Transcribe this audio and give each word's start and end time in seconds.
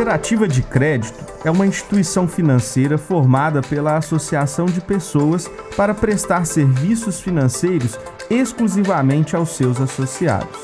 cooperativa 0.00 0.48
de 0.48 0.62
crédito 0.62 1.22
é 1.44 1.50
uma 1.50 1.66
instituição 1.66 2.26
financeira 2.26 2.96
formada 2.96 3.60
pela 3.60 3.98
associação 3.98 4.64
de 4.64 4.80
pessoas 4.80 5.46
para 5.76 5.92
prestar 5.92 6.46
serviços 6.46 7.20
financeiros 7.20 7.98
exclusivamente 8.30 9.36
aos 9.36 9.50
seus 9.50 9.78
associados. 9.78 10.58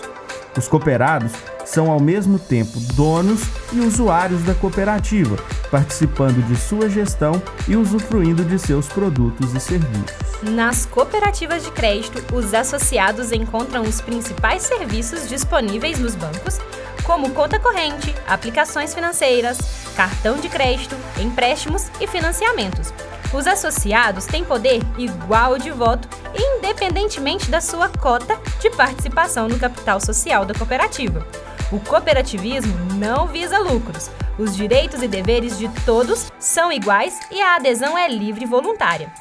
Os 0.56 0.66
cooperados 0.66 1.32
são 1.66 1.90
ao 1.90 2.00
mesmo 2.00 2.38
tempo 2.38 2.80
donos 2.94 3.42
e 3.74 3.80
usuários 3.80 4.42
da 4.42 4.54
cooperativa, 4.54 5.36
participando 5.70 6.42
de 6.46 6.56
sua 6.56 6.88
gestão 6.88 7.34
e 7.68 7.76
usufruindo 7.76 8.42
de 8.42 8.58
seus 8.58 8.88
produtos 8.88 9.54
e 9.54 9.60
serviços. 9.60 10.16
Nas 10.42 10.86
cooperativas 10.86 11.62
de 11.62 11.70
crédito, 11.72 12.34
os 12.34 12.54
associados 12.54 13.32
encontram 13.32 13.82
os 13.82 14.00
principais 14.00 14.62
serviços 14.62 15.28
disponíveis 15.28 15.98
nos 15.98 16.14
bancos, 16.14 16.58
como 17.06 17.30
conta 17.30 17.60
corrente, 17.60 18.12
aplicações 18.26 18.92
financeiras, 18.92 19.56
cartão 19.94 20.36
de 20.38 20.48
crédito, 20.48 20.96
empréstimos 21.20 21.86
e 22.00 22.06
financiamentos. 22.06 22.92
Os 23.32 23.46
associados 23.46 24.26
têm 24.26 24.44
poder 24.44 24.82
igual 24.98 25.56
de 25.56 25.70
voto, 25.70 26.08
independentemente 26.36 27.48
da 27.48 27.60
sua 27.60 27.88
cota 27.88 28.36
de 28.60 28.70
participação 28.70 29.48
no 29.48 29.58
capital 29.58 30.00
social 30.00 30.44
da 30.44 30.52
cooperativa. 30.52 31.24
O 31.70 31.78
cooperativismo 31.78 32.74
não 32.94 33.28
visa 33.28 33.58
lucros. 33.58 34.10
Os 34.36 34.56
direitos 34.56 35.00
e 35.00 35.08
deveres 35.08 35.58
de 35.58 35.68
todos 35.84 36.30
são 36.38 36.72
iguais 36.72 37.18
e 37.30 37.40
a 37.40 37.56
adesão 37.56 37.96
é 37.96 38.08
livre 38.08 38.44
e 38.44 38.48
voluntária. 38.48 39.12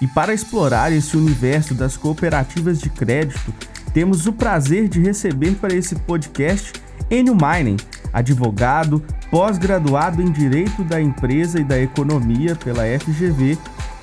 E 0.00 0.06
para 0.06 0.34
explorar 0.34 0.92
esse 0.92 1.16
universo 1.16 1.74
das 1.74 1.96
cooperativas 1.96 2.80
de 2.80 2.90
crédito, 2.90 3.54
temos 3.92 4.26
o 4.26 4.32
prazer 4.32 4.88
de 4.88 5.00
receber 5.00 5.54
para 5.54 5.74
esse 5.74 5.94
podcast 5.94 6.83
Enio 7.10 7.34
Mining, 7.34 7.76
advogado, 8.12 9.02
pós-graduado 9.30 10.22
em 10.22 10.30
Direito 10.30 10.82
da 10.84 11.00
Empresa 11.00 11.60
e 11.60 11.64
da 11.64 11.78
Economia 11.78 12.54
pela 12.54 12.82
FGV, 12.98 13.58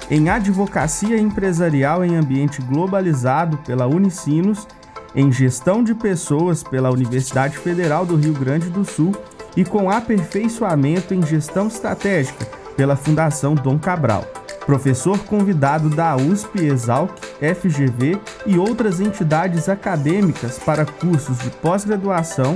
em 0.10 0.30
Advocacia 0.30 1.18
Empresarial 1.18 2.04
em 2.04 2.16
Ambiente 2.16 2.62
Globalizado 2.62 3.58
pela 3.60 3.88
Unicinos 3.88 4.68
em 5.16 5.32
Gestão 5.32 5.84
de 5.84 5.94
Pessoas 5.94 6.64
pela 6.64 6.92
Universidade 6.92 7.58
Federal 7.58 8.06
do 8.06 8.16
Rio 8.16 8.34
Grande 8.34 8.70
do 8.70 8.84
Sul 8.84 9.16
e 9.56 9.64
com 9.64 9.90
aperfeiçoamento 9.90 11.14
em 11.14 11.26
Gestão 11.26 11.68
Estratégica 11.68 12.46
pela 12.76 12.96
Fundação 12.96 13.56
Dom 13.56 13.78
Cabral. 13.78 14.26
Professor 14.66 15.18
convidado 15.20 15.90
da 15.90 16.16
USP, 16.16 16.66
Exalc, 16.66 17.12
FGV 17.40 18.20
e 18.46 18.58
outras 18.58 19.00
entidades 19.00 19.68
acadêmicas 19.68 20.60
para 20.60 20.86
cursos 20.86 21.38
de 21.40 21.50
pós-graduação 21.50 22.56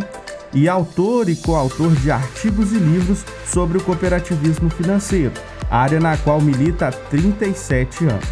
e 0.53 0.69
autor 0.69 1.27
e 1.29 1.35
coautor 1.35 1.91
de 1.95 2.11
artigos 2.11 2.71
e 2.71 2.77
livros 2.77 3.25
sobre 3.45 3.77
o 3.77 3.83
cooperativismo 3.83 4.69
financeiro, 4.69 5.33
área 5.69 5.99
na 5.99 6.15
qual 6.17 6.39
milita 6.39 6.87
há 6.87 6.91
37 6.91 8.05
anos. 8.05 8.29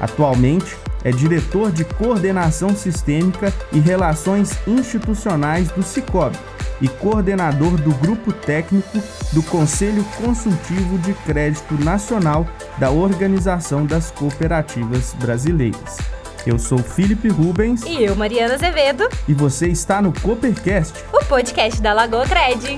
Atualmente, 0.00 0.76
é 1.04 1.10
diretor 1.10 1.70
de 1.70 1.84
Coordenação 1.84 2.74
Sistêmica 2.74 3.52
e 3.72 3.78
Relações 3.78 4.58
Institucionais 4.66 5.68
do 5.68 5.82
Cicobi 5.82 6.38
e 6.82 6.88
coordenador 6.88 7.80
do 7.80 7.92
Grupo 7.92 8.32
Técnico 8.32 8.98
do 9.32 9.42
Conselho 9.44 10.04
Consultivo 10.16 10.98
de 10.98 11.14
Crédito 11.14 11.74
Nacional 11.82 12.46
da 12.76 12.90
Organização 12.90 13.86
das 13.86 14.10
Cooperativas 14.10 15.14
Brasileiras. 15.14 15.98
Eu 16.44 16.58
sou 16.58 16.78
Felipe 16.78 17.28
Rubens. 17.28 17.82
E 17.84 18.02
eu, 18.02 18.16
Mariana 18.16 18.54
Azevedo. 18.54 19.08
E 19.28 19.32
você 19.32 19.68
está 19.68 20.02
no 20.02 20.12
Coopercast, 20.20 20.92
o 21.12 21.24
podcast 21.24 21.80
da 21.80 21.92
Lagoa 21.92 22.26
Cred. 22.26 22.76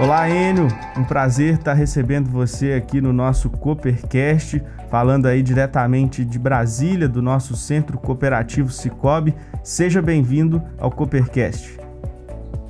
Olá, 0.00 0.28
Enio. 0.28 0.66
Um 0.98 1.04
prazer 1.04 1.54
estar 1.54 1.72
recebendo 1.72 2.28
você 2.28 2.72
aqui 2.72 3.00
no 3.00 3.12
nosso 3.12 3.48
Coopercast, 3.48 4.60
falando 4.90 5.26
aí 5.26 5.40
diretamente 5.40 6.24
de 6.24 6.36
Brasília, 6.36 7.08
do 7.08 7.22
nosso 7.22 7.54
Centro 7.54 7.96
Cooperativo 7.96 8.70
Cicobi. 8.70 9.32
Seja 9.62 10.02
bem-vindo 10.02 10.60
ao 10.80 10.90
Coopercast. 10.90 11.78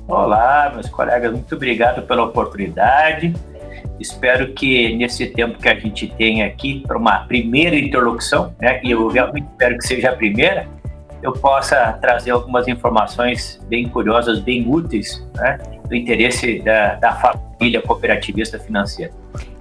Olá, 0.07 0.69
meus 0.71 0.87
colegas, 0.87 1.31
muito 1.31 1.55
obrigado 1.55 2.05
pela 2.05 2.25
oportunidade. 2.25 3.33
Espero 3.99 4.53
que 4.53 4.95
nesse 4.95 5.25
tempo 5.25 5.57
que 5.57 5.67
a 5.67 5.79
gente 5.79 6.07
tem 6.07 6.43
aqui 6.43 6.83
para 6.85 6.95
uma 6.95 7.25
primeira 7.25 7.75
interlocução, 7.75 8.53
né, 8.61 8.79
e 8.83 8.91
eu 8.91 9.07
realmente 9.07 9.47
espero 9.47 9.77
que 9.79 9.87
seja 9.87 10.11
a 10.11 10.15
primeira, 10.15 10.67
eu 11.23 11.33
possa 11.33 11.93
trazer 11.93 12.29
algumas 12.29 12.67
informações 12.67 13.59
bem 13.67 13.89
curiosas, 13.89 14.39
bem 14.39 14.69
úteis, 14.69 15.27
né, 15.33 15.57
do 15.87 15.95
interesse 15.95 16.59
da, 16.59 16.95
da 16.95 17.13
família 17.13 17.81
cooperativista 17.81 18.59
financeira. 18.59 19.13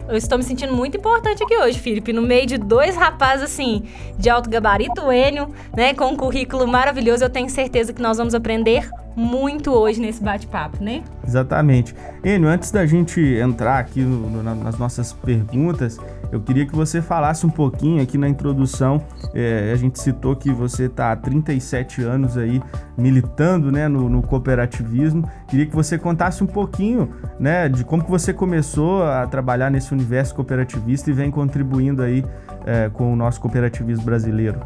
Eu 0.07 0.17
estou 0.17 0.37
me 0.37 0.45
sentindo 0.45 0.75
muito 0.75 0.99
importante 0.99 1.43
aqui 1.43 1.57
hoje, 1.57 1.79
Felipe, 1.79 2.12
no 2.12 2.21
meio 2.21 2.47
de 2.47 2.59
dois 2.59 2.95
rapazes 2.95 3.45
assim, 3.45 3.85
de 4.19 4.29
alto 4.29 4.51
gabarito, 4.51 5.11
Enio, 5.11 5.49
né, 5.75 5.95
com 5.95 6.07
um 6.07 6.17
currículo 6.17 6.67
maravilhoso. 6.67 7.25
Eu 7.25 7.31
tenho 7.31 7.49
certeza 7.49 7.93
que 7.93 8.03
nós 8.03 8.19
vamos 8.19 8.34
aprender 8.34 8.89
muito 9.17 9.71
hoje 9.71 10.01
nesse 10.01 10.23
bate-papo, 10.23 10.83
né? 10.83 11.03
Exatamente. 11.27 11.95
Enio, 12.23 12.49
antes 12.49 12.71
da 12.71 12.85
gente 12.85 13.21
entrar 13.21 13.79
aqui 13.79 14.01
no, 14.01 14.29
no, 14.29 14.43
nas 14.43 14.79
nossas 14.79 15.13
perguntas, 15.13 15.99
eu 16.33 16.41
queria 16.41 16.67
que 16.67 16.75
você 16.75 17.01
falasse 17.01 17.47
um 17.47 17.51
pouquinho 17.51 18.03
aqui 18.03 18.19
na 18.19 18.29
introdução. 18.29 19.01
É, 19.33 19.71
a 19.73 19.77
gente 19.77 20.01
citou 20.01 20.35
que 20.35 20.53
você 20.53 20.85
está 20.85 21.13
há 21.13 21.17
37 21.17 22.03
anos 22.03 22.37
aí 22.37 22.61
militando 22.97 23.71
né, 23.71 23.89
no, 23.89 24.09
no, 24.09 24.23
cooperativismo. 24.23 25.29
Queria 25.49 25.67
que 25.67 25.75
você 25.75 25.99
contasse 25.99 26.43
um 26.43 26.47
pouquinho 26.47 27.11
né, 27.39 27.69
de 27.69 27.85
como 27.85 28.03
que 28.03 28.11
você 28.11 28.33
começou 28.33 29.05
a 29.05 29.27
trabalhar 29.27 29.71
nesse 29.71 29.93
universo 29.93 30.35
cooperativista 30.35 31.11
e 31.11 31.13
vem 31.13 31.31
contribuindo 31.31 32.03
aí 32.03 32.25
é, 32.67 32.91
com 32.93 33.13
o 33.13 33.17
nosso 33.17 33.41
cooperativismo 33.41 34.05
brasileiro. 34.05 34.61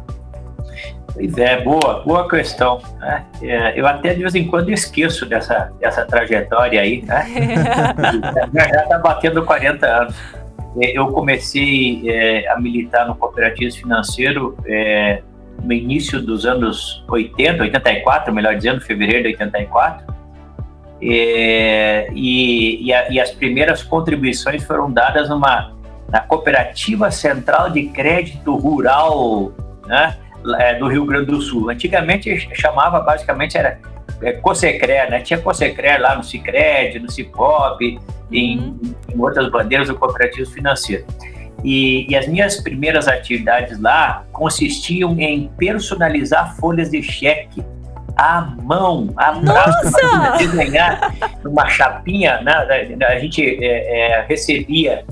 Pois 1.13 1.37
é, 1.37 1.61
boa, 1.61 2.03
boa 2.05 2.29
questão. 2.29 2.81
Né? 2.99 3.25
É, 3.41 3.79
eu 3.79 3.87
até 3.87 4.13
de 4.13 4.21
vez 4.21 4.35
em 4.35 4.47
quando 4.47 4.71
esqueço 4.71 5.25
dessa, 5.25 5.71
dessa 5.79 6.05
trajetória 6.05 6.81
aí, 6.81 7.01
né? 7.01 7.25
já 8.71 8.83
está 8.83 8.97
batendo 8.99 9.43
40 9.43 9.85
anos. 9.85 10.15
É, 10.81 10.97
eu 10.97 11.07
comecei 11.07 12.09
é, 12.09 12.47
a 12.49 12.59
militar 12.59 13.07
no 13.07 13.15
cooperativismo 13.15 13.81
financeiro 13.81 14.55
é, 14.65 15.21
no 15.63 15.73
início 15.73 16.21
dos 16.21 16.45
anos 16.45 17.03
80, 17.09 17.63
84, 17.63 18.33
melhor 18.33 18.55
dizendo, 18.55 18.81
fevereiro 18.81 19.23
de 19.23 19.29
84. 19.29 20.07
É, 21.01 22.09
e, 22.13 22.85
e, 22.85 22.93
a, 22.93 23.09
e, 23.09 23.19
as 23.19 23.31
primeiras 23.31 23.81
contribuições 23.81 24.63
foram 24.63 24.91
dadas 24.91 25.29
numa, 25.29 25.71
na 26.09 26.19
Cooperativa 26.19 27.09
Central 27.09 27.69
de 27.69 27.83
Crédito 27.87 28.55
Rural 28.55 29.53
né, 29.87 30.17
é, 30.59 30.75
do 30.75 30.87
Rio 30.87 31.05
Grande 31.05 31.27
do 31.27 31.41
Sul. 31.41 31.69
Antigamente 31.69 32.49
chamava 32.55 32.99
basicamente 32.99 33.57
era 33.57 33.79
é, 34.21 34.33
Cosecre, 34.33 35.09
né? 35.09 35.21
Tinha 35.21 35.39
Cosecre 35.39 35.97
lá 35.97 36.15
no 36.15 36.23
Cicred, 36.23 36.99
no 36.99 37.09
Cicobi, 37.11 37.99
em, 38.31 38.59
uhum. 38.59 38.95
em, 39.13 39.19
outras 39.19 39.49
bandeiras 39.49 39.87
do 39.87 39.95
cooperativo 39.95 40.49
financeiro. 40.49 41.05
E, 41.63 42.09
e, 42.09 42.15
as 42.15 42.25
minhas 42.27 42.61
primeiras 42.61 43.07
atividades 43.07 43.79
lá 43.81 44.23
consistiam 44.31 45.19
em 45.19 45.49
personalizar 45.57 46.55
folhas 46.55 46.89
de 46.89 47.03
cheque 47.03 47.61
à 48.15 48.41
mão, 48.61 49.09
à 49.17 49.33
para 49.91 50.37
desenhar 50.37 51.13
uma 51.43 51.67
chapinha. 51.67 52.41
Né? 52.41 52.53
A 53.05 53.19
gente 53.19 53.43
é, 53.61 54.21
é, 54.21 54.25
recebia 54.27 55.03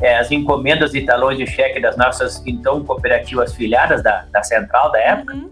é, 0.00 0.16
as 0.18 0.30
encomendas 0.30 0.92
de 0.92 1.02
talões 1.02 1.38
de 1.38 1.46
cheque 1.46 1.80
das 1.80 1.96
nossas 1.96 2.42
então 2.46 2.84
cooperativas 2.84 3.54
filiadas 3.54 4.02
da, 4.02 4.24
da 4.30 4.42
central 4.42 4.90
da 4.92 4.98
época. 4.98 5.34
Uhum. 5.34 5.50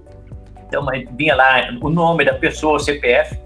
Então 0.67 0.84
vinha 1.17 1.34
lá 1.34 1.69
o 1.81 1.89
nome 1.89 2.25
da 2.25 2.35
pessoa, 2.35 2.76
o 2.76 2.81
CPF. 2.81 3.38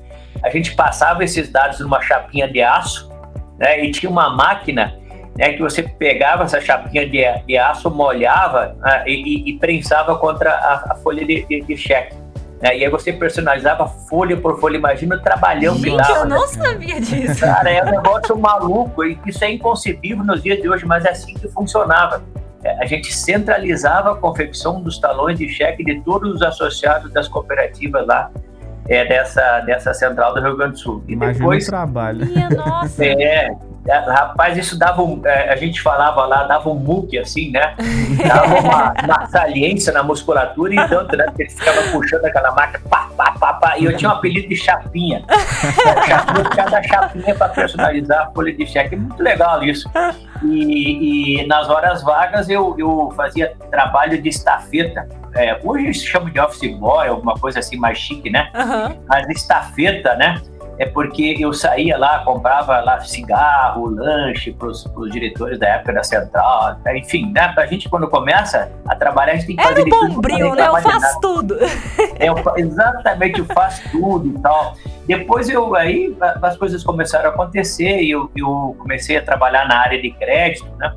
A 0.43 0.51
gente 0.51 0.75
passava 0.75 1.23
esses 1.23 1.51
dados 1.51 1.81
numa 1.81 2.01
chapinha 2.01 2.49
de 2.49 2.63
aço, 2.63 3.11
né? 3.59 3.85
E 3.85 3.91
tinha 3.91 4.11
uma 4.11 4.31
máquina, 4.31 4.97
né? 5.37 5.53
Que 5.53 5.61
você 5.61 5.83
pegava 5.83 6.45
essa 6.45 6.61
chapinha 6.61 7.07
de, 7.07 7.23
de 7.47 7.59
aço, 7.59 7.91
molhava 7.91 8.75
né, 8.79 9.05
e, 9.07 9.51
e, 9.51 9.59
prensava 9.59 10.17
contra 10.17 10.51
a, 10.51 10.93
a 10.93 10.95
folha 10.97 11.25
de, 11.25 11.45
de, 11.47 11.61
de 11.61 11.77
cheque. 11.77 12.17
Né? 12.61 12.79
E 12.79 12.85
aí 12.85 12.91
você 12.91 13.13
personalizava 13.13 13.87
folha 13.87 14.37
por 14.37 14.61
folha. 14.61 14.77
Imagina 14.77 15.17
o 15.17 15.21
trabalhão 15.21 15.75
Gente, 15.77 15.91
que 15.91 15.97
dava. 15.97 16.13
eu 16.13 16.27
não 16.27 16.41
né? 16.43 16.47
sabia 16.49 17.01
disso. 17.01 17.41
Cara, 17.41 17.71
é 17.71 17.83
um 17.83 17.91
negócio 17.91 18.39
maluco. 18.39 19.03
Isso 19.05 19.45
é 19.45 19.51
inconcebível 19.51 20.25
nos 20.25 20.43
dias 20.43 20.61
de 20.61 20.69
hoje, 20.69 20.85
mas 20.87 21.05
é 21.05 21.11
assim 21.11 21.35
que 21.35 21.49
funcionava. 21.49 22.23
É, 22.63 22.83
a 22.83 22.85
gente 22.85 23.13
centralizava 23.13 24.13
a 24.13 24.15
confecção 24.15 24.83
dos 24.83 24.99
talões 24.99 25.39
de 25.39 25.49
cheque 25.49 25.83
de 25.83 26.01
todos 26.03 26.35
os 26.35 26.43
associados 26.43 27.11
das 27.11 27.27
cooperativas 27.27 28.07
lá 28.07 28.31
é, 28.87 29.05
dessa, 29.07 29.61
dessa 29.61 29.95
central 29.95 30.35
do 30.35 30.43
Rio 30.43 30.57
Grande 30.57 30.73
do 30.73 30.79
Sul. 30.79 31.05
E 31.09 31.13
Imagina 31.15 31.39
depois, 31.39 31.67
o 31.67 31.71
trabalho. 31.71 32.27
Minha 32.27 32.51
nossa. 32.51 33.05
É, 33.05 33.49
rapaz, 33.89 34.57
isso 34.57 34.79
dava 34.79 35.03
um, 35.03 35.21
é, 35.25 35.53
a 35.53 35.57
gente 35.57 35.81
falava 35.81 36.27
lá, 36.27 36.45
dava 36.45 36.69
um 36.69 36.75
muque 36.75 37.19
assim, 37.19 37.51
né? 37.51 37.75
Dava 38.27 38.61
uma, 38.61 38.95
uma 39.03 39.27
saliência 39.29 39.93
na 39.93 40.03
musculatura 40.03 40.75
e 40.75 40.89
tanto, 40.89 41.17
né? 41.17 41.25
Porque 41.25 41.43
ele 41.45 41.51
ficava 41.51 41.83
puxando 41.91 42.25
aquela 42.25 42.53
máquina, 42.53 42.81
pá, 42.89 43.09
pá, 43.17 43.33
pá, 43.33 43.53
pá. 43.55 43.79
E 43.79 43.85
eu 43.85 43.97
tinha 43.97 44.11
um 44.11 44.15
apelido 44.15 44.49
de 44.49 44.57
Chapinha. 44.57 45.25
chapinha 46.07 46.45
cada 46.51 46.83
chapinha 46.83 47.35
para 47.35 47.49
personalizar 47.49 48.27
a 48.27 48.31
folha 48.33 48.53
de 48.53 48.67
cheque. 48.67 48.97
Muito 48.97 49.23
legal 49.23 49.63
isso. 49.65 49.91
E, 50.43 51.41
e, 51.41 51.47
nas 51.47 51.69
horas 51.69 52.03
vagas 52.03 52.49
eu, 52.49 52.75
eu 52.79 53.13
fazia 53.17 53.55
trabalho 53.71 54.21
de 54.21 54.29
estafeta. 54.29 55.09
É, 55.35 55.59
hoje 55.63 55.95
se 55.95 56.07
chama 56.07 56.31
de 56.31 56.41
office 56.41 56.75
boy, 56.77 57.09
alguma 57.09 57.35
coisa 57.35 57.61
assim 57.61 57.77
mais 57.77 57.99
chique, 57.99 58.31
né? 58.31 58.51
Uhum. 58.55 59.05
Mas 59.09 59.29
estafeta, 59.29 60.15
né? 60.17 60.41
É 60.81 60.87
porque 60.87 61.37
eu 61.39 61.53
saía 61.53 61.99
lá, 61.99 62.25
comprava 62.25 62.81
lá 62.81 62.99
cigarro, 63.01 63.91
lanche 63.91 64.51
para 64.51 64.69
os 64.69 65.13
diretores 65.13 65.59
da 65.59 65.69
época 65.69 65.93
da 65.93 66.03
Central, 66.03 66.79
enfim, 66.97 67.31
né? 67.33 67.53
A 67.55 67.67
gente 67.67 67.87
quando 67.87 68.09
começa 68.09 68.73
a 68.89 68.97
trabalhar, 68.97 69.33
a 69.33 69.37
gente 69.37 69.49
tem 69.49 69.57
que 69.57 69.63
fazer 69.63 69.83
Era 69.83 69.95
um 69.95 70.09
bombril, 70.15 70.55
né? 70.55 70.67
Eu 70.67 70.81
faço 70.81 71.21
tudo. 71.21 71.59
É, 72.19 72.61
exatamente, 72.61 73.41
eu 73.41 73.45
faço 73.45 73.83
tudo 73.91 74.29
e 74.29 74.39
tal. 74.41 74.75
Depois 75.07 75.51
eu 75.51 75.75
aí 75.77 76.17
as 76.41 76.57
coisas 76.57 76.83
começaram 76.83 77.29
a 77.29 77.33
acontecer 77.35 78.01
e 78.01 78.11
eu, 78.11 78.31
eu 78.35 78.75
comecei 78.79 79.19
a 79.19 79.23
trabalhar 79.23 79.69
na 79.69 79.81
área 79.81 80.01
de 80.01 80.11
crédito, 80.13 80.67
né? 80.79 80.95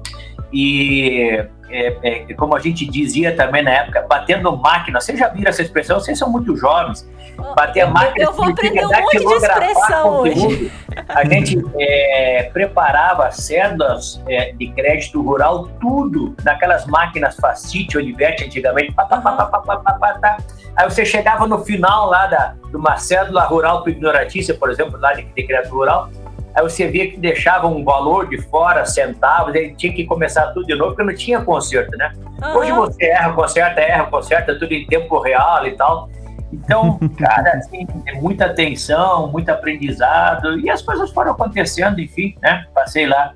E 0.54 1.46
é, 1.74 1.98
é, 2.04 2.34
como 2.36 2.56
a 2.56 2.60
gente 2.60 2.86
dizia 2.86 3.36
também 3.36 3.64
na 3.64 3.72
época, 3.72 4.06
batendo 4.08 4.56
máquina. 4.56 5.02
Vocês 5.02 5.18
já 5.18 5.28
viram 5.28 5.50
essa 5.50 5.64
expressão? 5.64 6.00
Vocês 6.00 6.18
são 6.20 6.30
muito 6.30 6.56
jovens. 6.56 7.10
Bater 7.56 7.90
máquina. 7.90 8.26
Eu 8.26 8.32
vou 8.32 8.46
aprender 8.46 8.86
um 8.86 8.90
monte 8.90 9.18
de 9.18 9.34
expressão 9.34 10.20
hoje. 10.20 10.72
A 11.10 11.26
gente 11.26 11.60
é, 11.80 12.50
preparava 12.54 13.32
cédulas 13.32 14.22
é, 14.28 14.52
de 14.54 14.68
crédito 14.72 15.20
rural, 15.22 15.68
tudo 15.82 16.36
naquelas 16.44 16.86
máquinas 16.86 17.36
Facite, 17.36 17.98
Olivetti, 17.98 18.46
antigamente. 18.46 18.94
Pá, 18.94 19.06
pá, 19.06 19.18
pá, 19.20 20.38
Aí 20.76 20.90
você 20.90 21.04
chegava 21.04 21.48
no 21.48 21.60
final 21.60 22.10
lá 22.10 22.28
da, 22.28 22.56
de 22.70 22.76
uma 22.76 22.98
cédula 22.98 23.46
rural 23.46 23.82
para 23.82 23.92
ignoratícia, 23.92 24.54
por 24.54 24.70
exemplo, 24.70 25.00
lá 25.00 25.14
de, 25.14 25.24
de 25.24 25.44
crédito 25.44 25.74
rural, 25.74 26.10
Aí 26.54 26.62
você 26.62 26.88
via 26.88 27.10
que 27.10 27.18
deixava 27.18 27.68
um 27.68 27.84
valor 27.84 28.30
de 28.30 28.38
fora, 28.38 28.86
centavos, 28.86 29.56
aí 29.56 29.74
tinha 29.74 29.92
que 29.92 30.06
começar 30.06 30.48
tudo 30.48 30.68
de 30.68 30.76
novo, 30.76 30.92
porque 30.92 31.04
não 31.04 31.18
tinha 31.18 31.42
conserto, 31.42 31.98
né? 31.98 32.14
Uhum. 32.42 32.58
Hoje 32.58 32.72
você 32.72 33.06
erra, 33.06 33.34
conserta, 33.34 33.82
erra, 33.82 34.06
conserta, 34.06 34.60
tudo 34.60 34.72
em 34.72 34.86
tempo 34.86 35.20
real 35.20 35.66
e 35.66 35.72
tal. 35.72 36.10
Então, 36.52 37.00
cara, 37.18 37.54
assim, 37.54 37.88
muita 38.22 38.46
atenção, 38.46 39.32
muito 39.32 39.50
aprendizado, 39.50 40.60
e 40.60 40.70
as 40.70 40.82
coisas 40.82 41.12
foram 41.12 41.32
acontecendo, 41.32 42.00
enfim, 42.00 42.36
né? 42.42 42.66
Passei 42.74 43.08
lá 43.08 43.34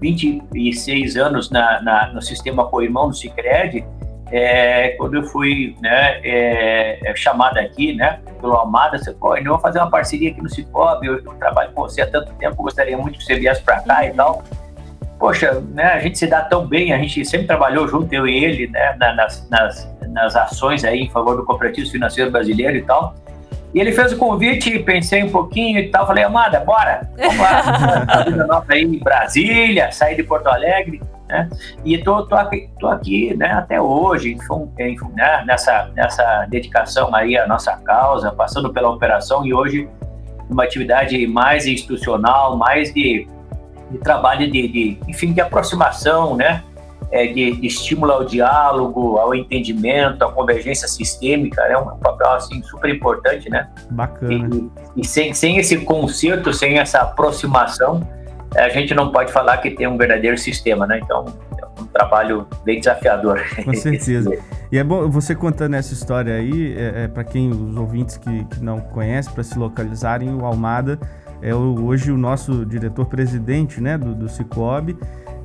26 0.00 1.16
anos 1.16 1.50
na, 1.50 1.80
na 1.80 2.12
no 2.12 2.20
sistema 2.20 2.66
Coimão 2.66 3.08
do 3.08 3.14
Cicred, 3.14 3.84
é, 4.30 4.90
quando 4.98 5.14
eu 5.14 5.22
fui 5.24 5.74
né, 5.80 6.20
é, 6.22 6.98
é 7.10 7.16
chamado 7.16 7.58
aqui, 7.58 7.94
né, 7.94 8.20
pelo 8.40 8.54
Almada, 8.54 8.98
você, 8.98 9.12
pô, 9.12 9.34
vamos 9.42 9.62
fazer 9.62 9.78
uma 9.78 9.90
parceria 9.90 10.30
aqui 10.30 10.42
no 10.42 10.48
Cicobi, 10.48 11.06
eu, 11.06 11.18
eu, 11.18 11.34
trabalho 11.34 11.72
com 11.72 11.82
você 11.82 12.02
há 12.02 12.06
tanto 12.06 12.32
tempo, 12.34 12.62
gostaria 12.62 12.96
muito 12.96 13.18
que 13.18 13.24
você 13.24 13.36
viesse 13.36 13.62
para 13.62 13.80
cá 13.80 14.04
e 14.04 14.12
tal. 14.12 14.42
Poxa, 15.18 15.60
né, 15.72 15.84
a 15.84 15.98
gente 15.98 16.18
se 16.18 16.26
dá 16.26 16.42
tão 16.42 16.66
bem, 16.66 16.92
a 16.92 16.98
gente 16.98 17.24
sempre 17.24 17.46
trabalhou 17.46 17.88
junto, 17.88 18.12
eu 18.12 18.26
e 18.28 18.44
ele, 18.44 18.66
né, 18.68 18.94
nas, 18.98 19.48
nas, 19.48 19.96
nas 20.08 20.36
ações 20.36 20.84
aí 20.84 21.00
em 21.00 21.10
favor 21.10 21.36
do 21.36 21.44
cooperativo 21.44 21.90
financeiro 21.90 22.30
brasileiro 22.30 22.76
e 22.76 22.82
tal. 22.82 23.14
E 23.74 23.80
ele 23.80 23.92
fez 23.92 24.12
o 24.12 24.16
convite, 24.16 24.78
pensei 24.78 25.22
um 25.22 25.30
pouquinho 25.30 25.78
e 25.78 25.88
tal, 25.90 26.06
falei, 26.06 26.24
Amada, 26.24 26.60
bora, 26.60 27.08
vamos 27.16 27.38
lá, 27.38 28.24
vida 28.24 28.46
nossa 28.46 28.72
aí 28.72 28.82
em 28.82 28.98
Brasília, 28.98 29.90
sair 29.90 30.16
de 30.16 30.22
Porto 30.22 30.46
Alegre, 30.46 31.00
né? 31.28 31.48
E 31.84 31.98
tô, 31.98 32.26
tô, 32.26 32.34
aqui, 32.34 32.70
tô 32.80 32.88
aqui, 32.88 33.34
né, 33.36 33.52
até 33.52 33.80
hoje, 33.80 34.36
né, 35.14 35.44
nessa, 35.46 35.90
nessa 35.94 36.46
dedicação 36.48 37.14
aí 37.14 37.36
à 37.36 37.46
nossa 37.46 37.76
causa, 37.76 38.32
passando 38.32 38.72
pela 38.72 38.90
operação 38.90 39.44
e 39.44 39.52
hoje 39.52 39.88
uma 40.48 40.64
atividade 40.64 41.26
mais 41.26 41.66
institucional, 41.66 42.56
mais 42.56 42.92
de, 42.92 43.28
de 43.90 43.98
trabalho 43.98 44.50
de, 44.50 44.68
de, 44.68 44.98
enfim, 45.06 45.32
de 45.32 45.40
aproximação, 45.40 46.34
né, 46.34 46.62
é, 47.10 47.26
de, 47.26 47.52
de, 47.56 47.66
estímulo 47.66 48.12
ao 48.12 48.24
diálogo, 48.24 49.18
ao 49.18 49.34
entendimento, 49.34 50.22
à 50.22 50.32
convergência 50.32 50.86
sistêmica, 50.88 51.62
é 51.62 51.70
né? 51.70 51.78
um 51.78 51.98
papel 51.98 52.30
assim 52.32 52.62
super 52.62 52.90
importante, 52.90 53.48
né? 53.48 53.68
Bacana. 53.90 54.50
E, 54.96 55.00
e 55.00 55.06
sem, 55.06 55.32
sem 55.32 55.56
esse 55.56 55.78
concerto, 55.78 56.52
sem 56.52 56.78
essa 56.78 57.00
aproximação, 57.00 58.06
a 58.56 58.68
gente 58.68 58.94
não 58.94 59.12
pode 59.12 59.32
falar 59.32 59.58
que 59.58 59.70
tem 59.70 59.86
um 59.86 59.96
verdadeiro 59.96 60.36
sistema, 60.38 60.86
né? 60.86 61.00
Então, 61.02 61.26
é 61.58 61.80
um 61.80 61.86
trabalho 61.86 62.46
bem 62.64 62.78
desafiador. 62.78 63.40
Com 63.64 63.74
certeza. 63.74 64.36
e 64.72 64.78
é 64.78 64.84
bom 64.84 65.08
você 65.08 65.34
contando 65.34 65.74
essa 65.74 65.92
história 65.92 66.34
aí, 66.34 66.74
é, 66.76 67.04
é 67.04 67.08
para 67.08 67.24
quem 67.24 67.50
os 67.50 67.76
ouvintes 67.76 68.16
que, 68.16 68.44
que 68.44 68.62
não 68.62 68.80
conhecem, 68.80 69.32
para 69.32 69.42
se 69.42 69.58
localizarem, 69.58 70.34
o 70.34 70.44
Almada 70.44 70.98
é 71.40 71.54
o, 71.54 71.84
hoje 71.84 72.10
o 72.10 72.16
nosso 72.16 72.64
diretor-presidente, 72.64 73.80
né, 73.80 73.96
do, 73.96 74.14
do 74.14 74.28
Cicobi. 74.28 74.96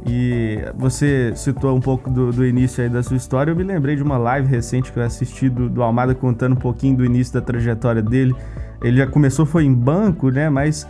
E 0.06 0.58
você 0.76 1.32
citou 1.34 1.74
um 1.74 1.80
pouco 1.80 2.10
do, 2.10 2.32
do, 2.32 2.46
início 2.46 2.84
aí 2.84 2.90
da 2.90 3.02
sua 3.02 3.16
história. 3.16 3.52
Eu 3.52 3.56
me 3.56 3.64
lembrei 3.64 3.96
de 3.96 4.04
uma 4.04 4.18
live 4.18 4.48
recente 4.50 4.92
que 4.92 5.00
eu 5.00 5.04
assisti 5.04 5.50
do, 5.50 5.70
do, 5.70 5.82
Almada 5.82 6.14
contando 6.14 6.54
um 6.54 6.60
pouquinho 6.60 6.98
do 6.98 7.06
início 7.06 7.34
da 7.34 7.42
trajetória 7.42 8.02
dele. 8.02 8.36
Ele 8.82 8.98
já 8.98 9.08
começou, 9.08 9.46
foi 9.46 9.64
em 9.64 9.74
banco, 9.74 10.30
né? 10.30 10.50
Mas 10.50 10.86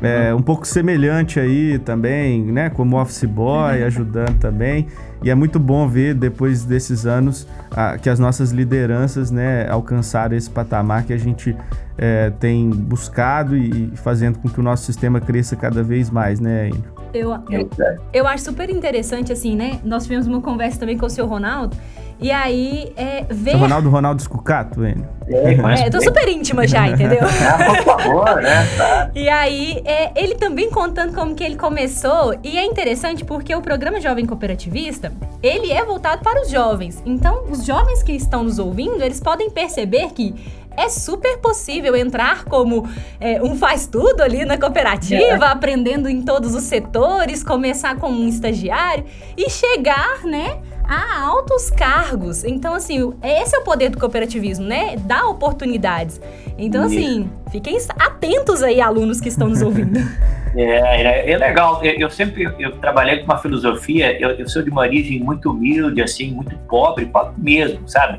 é, 0.00 0.32
um 0.34 0.42
pouco 0.42 0.66
semelhante 0.66 1.40
aí 1.40 1.78
também, 1.78 2.42
né? 2.44 2.70
Como 2.70 3.00
office 3.00 3.24
boy, 3.24 3.80
uhum. 3.80 3.86
ajudando 3.86 4.38
também. 4.38 4.86
E 5.22 5.30
é 5.30 5.34
muito 5.34 5.58
bom 5.58 5.88
ver, 5.88 6.14
depois 6.14 6.64
desses 6.64 7.04
anos, 7.04 7.46
a, 7.70 7.98
que 7.98 8.08
as 8.08 8.18
nossas 8.18 8.52
lideranças 8.52 9.30
né, 9.30 9.68
alcançaram 9.68 10.36
esse 10.36 10.48
patamar 10.48 11.02
que 11.02 11.12
a 11.12 11.18
gente 11.18 11.56
é, 11.96 12.30
tem 12.38 12.70
buscado 12.70 13.56
e, 13.56 13.90
e 13.92 13.96
fazendo 13.96 14.38
com 14.38 14.48
que 14.48 14.60
o 14.60 14.62
nosso 14.62 14.84
sistema 14.84 15.20
cresça 15.20 15.56
cada 15.56 15.82
vez 15.82 16.08
mais, 16.10 16.38
né, 16.38 16.68
Enio? 16.68 16.97
Eu, 17.12 17.32
eu, 17.50 17.70
eu 18.12 18.26
acho 18.26 18.44
super 18.44 18.70
interessante, 18.70 19.32
assim, 19.32 19.56
né? 19.56 19.80
Nós 19.84 20.04
tivemos 20.04 20.26
uma 20.26 20.40
conversa 20.40 20.78
também 20.80 20.96
com 20.96 21.06
o 21.06 21.10
seu 21.10 21.26
Ronaldo. 21.26 21.76
E 22.20 22.32
aí, 22.32 22.92
é, 22.96 23.24
ver... 23.30 23.52
Seu 23.52 23.60
Ronaldo 23.60 23.88
Ronaldo 23.88 24.20
Escucato, 24.20 24.84
Enio. 24.84 25.06
É, 25.28 25.86
é, 25.86 25.90
tô 25.90 26.00
super 26.00 26.26
íntima 26.28 26.66
já, 26.66 26.88
entendeu? 26.88 27.20
Ah, 27.48 27.82
por 27.84 27.84
favor, 27.84 28.42
né? 28.42 28.66
Tá. 28.76 29.10
E 29.14 29.28
aí, 29.28 29.80
é, 29.84 30.10
ele 30.16 30.34
também 30.34 30.68
contando 30.70 31.14
como 31.14 31.34
que 31.34 31.44
ele 31.44 31.56
começou. 31.56 32.34
E 32.42 32.58
é 32.58 32.64
interessante 32.64 33.24
porque 33.24 33.54
o 33.54 33.62
programa 33.62 34.00
Jovem 34.00 34.26
Cooperativista, 34.26 35.12
ele 35.42 35.70
é 35.70 35.84
voltado 35.84 36.22
para 36.22 36.42
os 36.42 36.50
jovens. 36.50 37.00
Então, 37.06 37.44
os 37.50 37.64
jovens 37.64 38.02
que 38.02 38.12
estão 38.12 38.42
nos 38.42 38.58
ouvindo, 38.58 39.02
eles 39.02 39.20
podem 39.20 39.50
perceber 39.50 40.08
que 40.12 40.34
é 40.78 40.88
super 40.88 41.38
possível 41.38 41.96
entrar 41.96 42.44
como 42.44 42.88
é, 43.20 43.42
um 43.42 43.56
faz-tudo 43.56 44.22
ali 44.22 44.44
na 44.44 44.56
cooperativa, 44.58 45.44
é. 45.44 45.48
aprendendo 45.48 46.08
em 46.08 46.22
todos 46.22 46.54
os 46.54 46.64
setores, 46.64 47.42
começar 47.42 47.96
como 47.96 48.20
um 48.20 48.28
estagiário 48.28 49.04
e 49.36 49.50
chegar, 49.50 50.24
né? 50.24 50.60
a 50.88 51.22
altos 51.22 51.70
cargos. 51.70 52.44
Então, 52.44 52.72
assim, 52.72 53.12
esse 53.22 53.54
é 53.54 53.58
o 53.58 53.62
poder 53.62 53.90
do 53.90 53.98
cooperativismo, 53.98 54.64
né? 54.64 54.96
Dar 54.96 55.26
oportunidades. 55.26 56.18
Então, 56.56 56.84
assim, 56.84 57.30
fiquem 57.52 57.76
atentos 57.98 58.62
aí, 58.62 58.80
alunos 58.80 59.20
que 59.20 59.28
estão 59.28 59.48
nos 59.48 59.60
ouvindo. 59.60 60.00
É, 60.56 61.02
é, 61.02 61.30
é 61.30 61.36
legal. 61.36 61.84
Eu, 61.84 61.92
eu, 62.00 62.10
sempre 62.10 62.42
eu 62.58 62.72
trabalhei 62.78 63.18
com 63.18 63.24
uma 63.24 63.36
filosofia. 63.36 64.18
Eu, 64.18 64.30
eu, 64.30 64.48
sou 64.48 64.62
de 64.62 64.70
uma 64.70 64.80
origem 64.80 65.20
muito 65.20 65.50
humilde, 65.50 66.00
assim, 66.00 66.32
muito 66.32 66.56
pobre, 66.66 67.04
pobre 67.04 67.34
mesmo, 67.36 67.86
sabe? 67.86 68.18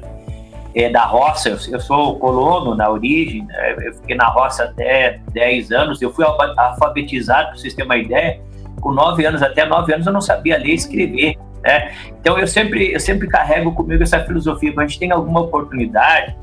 É, 0.84 0.90
da 0.90 1.04
roça, 1.04 1.50
eu, 1.50 1.80
sou 1.80 2.18
colono 2.20 2.76
na 2.76 2.90
origem, 2.90 3.46
né? 3.46 3.76
eu 3.86 3.94
fiquei 3.96 4.16
na 4.16 4.28
roça 4.28 4.64
até 4.64 5.20
10 5.34 5.72
anos, 5.72 6.02
eu 6.02 6.14
fui 6.14 6.24
alfabetizado, 6.26 7.50
para 7.50 7.58
vocês 7.58 7.74
terem 7.74 7.90
uma 7.90 7.98
ideia, 7.98 8.40
com 8.80 8.94
9 8.94 9.26
anos, 9.26 9.42
até 9.42 9.66
9 9.66 9.94
anos 9.94 10.08
eu 10.08 10.14
não 10.14 10.22
sabia 10.22 10.58
ler 10.58 10.70
e 10.70 10.76
escrever, 10.76 11.36
né? 11.62 11.92
Então 12.22 12.40
eu 12.40 12.48
sempre, 12.48 12.94
eu 12.94 13.00
sempre 13.00 13.28
carrego 13.28 13.74
comigo 13.74 14.02
essa 14.02 14.24
filosofia, 14.24 14.72
quando 14.72 14.86
a 14.86 14.88
gente 14.88 15.00
tem 15.00 15.12
alguma 15.12 15.42
oportunidade, 15.42 16.34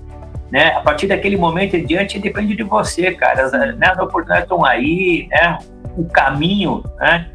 né? 0.50 0.68
A 0.74 0.80
partir 0.80 1.06
daquele 1.06 1.38
momento 1.38 1.74
em 1.74 1.86
diante 1.86 2.18
depende 2.18 2.54
de 2.54 2.62
você, 2.62 3.12
cara, 3.12 3.42
as, 3.42 3.52
né? 3.52 3.88
as 3.90 3.98
oportunidades 3.98 4.42
estão 4.42 4.64
aí, 4.64 5.28
né? 5.30 5.58
O 5.96 6.04
caminho, 6.04 6.84
né? 6.98 7.30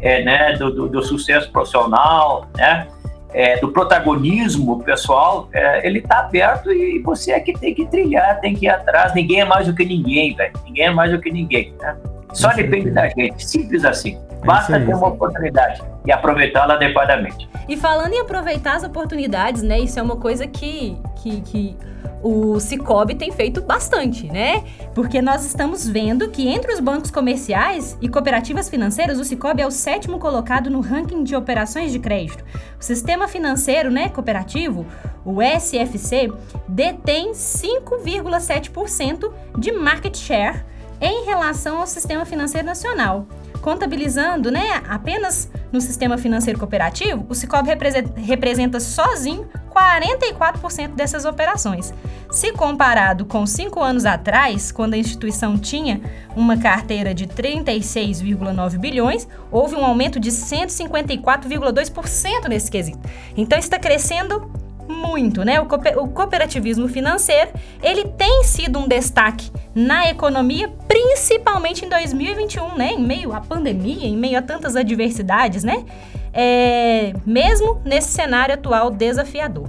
É, 0.00 0.24
né? 0.24 0.52
Do, 0.54 0.70
do, 0.70 0.88
do 0.88 1.02
sucesso 1.02 1.50
profissional, 1.52 2.46
né? 2.56 2.86
É, 3.32 3.58
do 3.58 3.70
protagonismo 3.72 4.82
pessoal, 4.82 5.48
é, 5.52 5.86
ele 5.86 5.98
está 5.98 6.20
aberto 6.20 6.72
e 6.72 6.98
você 7.00 7.32
é 7.32 7.40
que 7.40 7.52
tem 7.52 7.74
que 7.74 7.86
trilhar, 7.86 8.40
tem 8.40 8.54
que 8.54 8.66
ir 8.66 8.68
atrás. 8.68 9.14
Ninguém 9.14 9.40
é 9.40 9.44
mais 9.44 9.66
do 9.66 9.74
que 9.74 9.84
ninguém, 9.84 10.34
velho. 10.34 10.52
Ninguém 10.64 10.86
é 10.86 10.90
mais 10.90 11.10
do 11.10 11.20
que 11.20 11.30
ninguém, 11.30 11.74
né? 11.80 11.96
Só 12.36 12.52
depende 12.52 12.90
da 12.90 13.08
gente, 13.08 13.48
simples 13.48 13.84
assim. 13.84 14.20
É 14.42 14.46
Basta 14.46 14.78
ter 14.78 14.94
uma 14.94 15.08
oportunidade 15.08 15.82
e 16.04 16.12
aproveitá-la 16.12 16.74
adequadamente. 16.74 17.48
E 17.66 17.76
falando 17.76 18.12
em 18.12 18.20
aproveitar 18.20 18.76
as 18.76 18.84
oportunidades, 18.84 19.62
né? 19.62 19.80
Isso 19.80 19.98
é 19.98 20.02
uma 20.02 20.16
coisa 20.16 20.46
que, 20.46 20.96
que, 21.16 21.40
que 21.40 21.76
o 22.22 22.60
Cicobi 22.60 23.14
tem 23.14 23.32
feito 23.32 23.62
bastante, 23.62 24.26
né? 24.26 24.62
Porque 24.94 25.22
nós 25.22 25.46
estamos 25.46 25.88
vendo 25.88 26.28
que 26.28 26.46
entre 26.46 26.72
os 26.72 26.80
bancos 26.80 27.10
comerciais 27.10 27.96
e 28.02 28.08
cooperativas 28.08 28.68
financeiras, 28.68 29.18
o 29.18 29.24
Cicobi 29.24 29.62
é 29.62 29.66
o 29.66 29.70
sétimo 29.70 30.18
colocado 30.18 30.68
no 30.68 30.80
ranking 30.80 31.24
de 31.24 31.34
operações 31.34 31.90
de 31.90 31.98
crédito. 31.98 32.44
O 32.78 32.84
sistema 32.84 33.26
financeiro, 33.26 33.90
né, 33.90 34.10
cooperativo, 34.10 34.84
o 35.24 35.38
SFC, 35.40 36.30
detém 36.68 37.32
5,7% 37.32 39.32
de 39.58 39.72
market 39.72 40.18
share 40.18 40.75
em 41.00 41.24
relação 41.24 41.78
ao 41.78 41.86
sistema 41.86 42.24
financeiro 42.24 42.66
nacional. 42.66 43.26
Contabilizando, 43.60 44.50
né, 44.50 44.82
apenas 44.88 45.50
no 45.72 45.80
sistema 45.80 46.16
financeiro 46.16 46.58
cooperativo, 46.58 47.26
o 47.28 47.34
Cicobi 47.34 47.70
representa 48.16 48.78
sozinho 48.78 49.48
44% 49.76 50.94
dessas 50.94 51.24
operações. 51.24 51.92
Se 52.30 52.52
comparado 52.52 53.24
com 53.24 53.44
cinco 53.46 53.82
anos 53.82 54.06
atrás, 54.06 54.70
quando 54.72 54.94
a 54.94 54.98
instituição 54.98 55.58
tinha 55.58 56.00
uma 56.34 56.56
carteira 56.56 57.12
de 57.12 57.26
36,9 57.26 58.78
bilhões, 58.78 59.28
houve 59.50 59.74
um 59.74 59.84
aumento 59.84 60.20
de 60.20 60.30
154,2% 60.30 62.48
nesse 62.48 62.70
quesito. 62.70 63.00
Então 63.36 63.58
está 63.58 63.78
crescendo 63.78 64.50
muito, 64.88 65.44
né? 65.44 65.60
O, 65.60 65.66
cooperativismo 65.66 66.88
financeiro, 66.88 67.50
ele 67.82 68.04
tem 68.04 68.44
sido 68.44 68.78
um 68.78 68.88
destaque 68.88 69.50
na 69.74 70.08
economia, 70.08 70.68
principalmente 70.88 71.84
em 71.84 71.88
2021, 71.88 72.76
né? 72.76 72.92
Em 72.92 73.02
meio 73.02 73.32
à 73.32 73.40
pandemia, 73.40 74.06
em 74.06 74.16
meio 74.16 74.38
a 74.38 74.42
tantas 74.42 74.76
adversidades, 74.76 75.64
né? 75.64 75.84
É, 76.32 77.14
mesmo 77.24 77.80
nesse 77.84 78.08
cenário 78.08 78.54
atual 78.54 78.90
desafiador. 78.90 79.68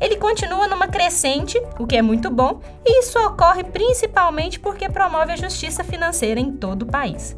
Ele 0.00 0.16
continua 0.16 0.66
numa 0.66 0.88
crescente, 0.88 1.60
o 1.78 1.86
que 1.86 1.94
é 1.94 2.00
muito 2.00 2.30
bom, 2.30 2.60
e 2.84 3.00
isso 3.00 3.18
ocorre 3.18 3.62
principalmente 3.62 4.58
porque 4.58 4.88
promove 4.88 5.32
a 5.32 5.36
justiça 5.36 5.84
financeira 5.84 6.40
em 6.40 6.52
todo 6.52 6.82
o 6.82 6.86
país. 6.86 7.36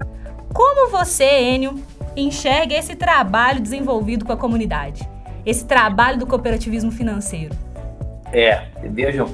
Como 0.54 0.90
você, 0.90 1.24
Enio, 1.24 1.82
enxerga 2.16 2.74
esse 2.74 2.94
trabalho 2.94 3.60
desenvolvido 3.60 4.24
com 4.24 4.32
a 4.32 4.36
comunidade? 4.36 5.11
Esse 5.44 5.64
trabalho 5.64 6.18
do 6.18 6.26
cooperativismo 6.26 6.90
financeiro? 6.90 7.54
É, 8.32 8.62
vejam, 8.84 9.28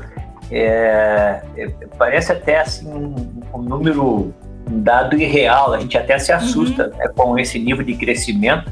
é, 0.50 1.43
é, 1.57 1.69
parece 1.97 2.33
até 2.33 2.61
assim 2.61 2.88
um, 2.88 3.15
um, 3.55 3.62
número, 3.62 4.35
um 4.69 4.81
dado 4.81 5.17
irreal, 5.17 5.73
a 5.75 5.81
gente 5.81 5.97
até 5.97 6.19
se 6.19 6.33
assusta 6.33 6.88
uhum. 6.88 6.97
né, 6.97 7.09
com 7.15 7.38
esse 7.38 7.59
nível 7.59 7.85
de 7.85 7.95
crescimento, 7.95 8.71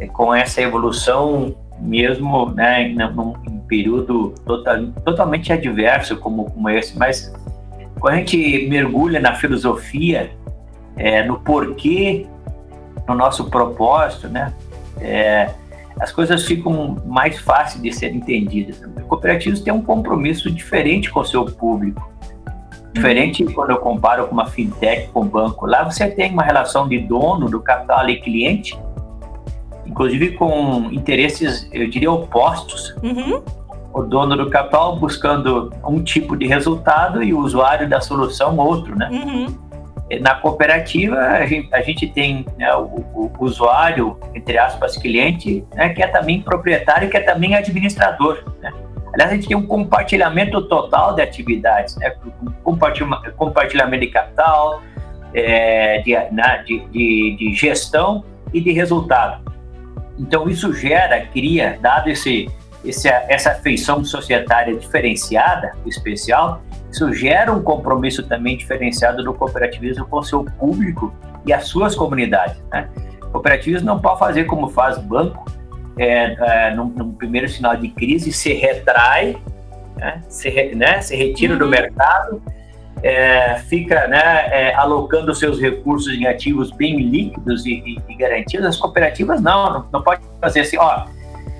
é, 0.00 0.06
com 0.06 0.34
essa 0.34 0.62
evolução 0.62 1.54
mesmo 1.80 2.50
né, 2.50 2.88
num, 2.88 3.34
num 3.44 3.58
período 3.68 4.34
total, 4.44 4.86
totalmente 5.04 5.52
adverso 5.52 6.16
como, 6.16 6.50
como 6.50 6.70
esse, 6.70 6.98
mas 6.98 7.32
quando 8.00 8.14
a 8.14 8.16
gente 8.18 8.66
mergulha 8.68 9.20
na 9.20 9.34
filosofia, 9.34 10.30
é, 10.96 11.24
no 11.24 11.38
porquê, 11.40 12.26
no 13.06 13.14
nosso 13.14 13.50
propósito, 13.50 14.28
né, 14.28 14.52
é, 15.00 15.50
as 16.00 16.12
coisas 16.12 16.44
ficam 16.44 16.96
mais 17.06 17.38
fáceis 17.38 17.82
de 17.82 17.92
serem 17.92 18.18
entendidas. 18.18 18.80
Cooperativos 19.08 19.60
têm 19.60 19.72
um 19.72 19.82
compromisso 19.82 20.50
diferente 20.50 21.10
com 21.10 21.20
o 21.20 21.24
seu 21.24 21.44
público. 21.44 22.08
Diferente 22.92 23.44
quando 23.44 23.70
eu 23.70 23.78
comparo 23.78 24.26
com 24.26 24.32
uma 24.32 24.46
fintech, 24.46 25.08
com 25.08 25.22
um 25.22 25.28
banco. 25.28 25.66
Lá 25.66 25.84
você 25.84 26.08
tem 26.08 26.32
uma 26.32 26.42
relação 26.42 26.88
de 26.88 26.98
dono 26.98 27.48
do 27.48 27.60
capital 27.60 28.08
e 28.08 28.20
cliente, 28.20 28.78
inclusive 29.86 30.32
com 30.32 30.88
interesses, 30.92 31.68
eu 31.72 31.88
diria, 31.88 32.10
opostos. 32.10 32.94
Uhum. 33.02 33.42
O 33.92 34.02
dono 34.02 34.36
do 34.36 34.50
capital 34.50 34.96
buscando 34.96 35.72
um 35.84 36.02
tipo 36.02 36.36
de 36.36 36.46
resultado 36.46 37.22
e 37.22 37.32
o 37.34 37.40
usuário 37.40 37.88
da 37.88 38.00
solução 38.00 38.56
outro, 38.56 38.96
né? 38.96 39.08
Uhum. 39.10 39.67
Na 40.20 40.34
cooperativa, 40.36 41.18
a 41.18 41.44
gente, 41.44 41.74
a 41.74 41.82
gente 41.82 42.06
tem 42.06 42.46
né, 42.56 42.74
o, 42.74 42.82
o, 42.82 43.32
usuário, 43.40 44.18
entre 44.34 44.56
aspas, 44.56 44.96
cliente, 44.96 45.66
né, 45.74 45.90
que 45.90 46.02
é 46.02 46.06
também 46.06 46.40
proprietário, 46.40 47.10
que 47.10 47.16
é 47.16 47.20
também 47.20 47.54
administrador. 47.54 48.42
Né? 48.62 48.72
Aliás, 49.12 49.32
a 49.32 49.34
gente 49.34 49.48
tem 49.48 49.56
um 49.56 49.66
compartilhamento 49.66 50.62
total 50.62 51.14
de 51.14 51.20
atividades, 51.20 51.96
né? 51.96 52.14
compartilhamento 53.36 54.00
de 54.00 54.10
capital, 54.10 54.82
é, 55.34 55.98
de, 56.00 56.12
né, 56.32 56.62
de, 56.66 56.80
de, 56.88 57.36
de, 57.38 57.54
gestão 57.54 58.24
e 58.52 58.60
de 58.60 58.72
resultado. 58.72 59.42
Então, 60.18 60.48
isso 60.48 60.72
gera, 60.72 61.20
cria, 61.26 61.78
dado 61.80 62.08
esse, 62.08 62.48
esse, 62.84 63.08
essa 63.08 63.54
feição 63.54 64.04
societária 64.04 64.76
diferenciada, 64.76 65.72
especial, 65.86 66.62
isso 66.90 67.12
gera 67.12 67.52
um 67.52 67.62
compromisso 67.62 68.22
também 68.22 68.56
diferenciado 68.56 69.22
do 69.22 69.34
cooperativismo 69.34 70.06
com 70.06 70.18
o 70.18 70.22
seu 70.22 70.44
público 70.44 71.14
e 71.44 71.52
as 71.52 71.66
suas 71.66 71.94
comunidades. 71.94 72.56
Né? 72.72 72.88
O 73.22 73.30
cooperativismo 73.30 73.86
não 73.86 74.00
pode 74.00 74.18
fazer 74.18 74.44
como 74.44 74.68
faz 74.70 74.98
banco, 74.98 75.44
é, 75.98 76.36
é, 76.38 76.74
num, 76.74 76.86
num, 76.86 77.12
primeiro 77.12 77.48
sinal 77.48 77.76
de 77.76 77.88
crise, 77.88 78.32
se 78.32 78.52
retrai, 78.52 79.36
né? 79.96 80.22
Se, 80.28 80.50
né? 80.76 81.00
se 81.00 81.16
retira 81.16 81.54
uhum. 81.54 81.58
do 81.58 81.66
mercado, 81.66 82.40
é, 83.02 83.56
fica 83.68 84.06
né, 84.08 84.48
é, 84.50 84.74
alocando 84.74 85.34
seus 85.34 85.60
recursos 85.60 86.12
em 86.14 86.26
ativos 86.26 86.70
bem 86.70 86.98
líquidos 86.98 87.66
e, 87.66 87.82
e, 87.84 87.98
e 88.08 88.14
garantidos. 88.14 88.66
As 88.66 88.76
cooperativas 88.76 89.40
não, 89.40 89.72
não, 89.72 89.88
não 89.92 90.02
pode 90.02 90.22
fazer 90.40 90.60
assim, 90.60 90.76
ó, 90.78 91.04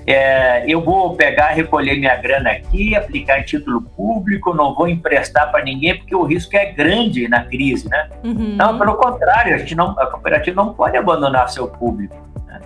é, 0.05 0.63
eu 0.67 0.81
vou 0.81 1.15
pegar, 1.15 1.49
recolher 1.49 1.97
minha 1.97 2.15
grana 2.15 2.51
aqui, 2.51 2.95
aplicar 2.95 3.39
em 3.39 3.43
título 3.43 3.81
público, 3.81 4.53
não 4.53 4.73
vou 4.73 4.87
emprestar 4.87 5.51
para 5.51 5.63
ninguém 5.63 5.97
porque 5.97 6.15
o 6.15 6.23
risco 6.23 6.55
é 6.55 6.71
grande 6.71 7.27
na 7.27 7.43
crise, 7.43 7.87
né? 7.87 8.09
Uhum. 8.23 8.55
Não, 8.55 8.77
pelo 8.77 8.95
contrário, 8.95 9.55
a, 9.55 9.57
gente 9.57 9.75
não, 9.75 9.91
a 9.99 10.07
cooperativa 10.07 10.63
não 10.63 10.73
pode 10.73 10.97
abandonar 10.97 11.49
seu 11.49 11.67
público. 11.67 12.15
Né? 12.47 12.59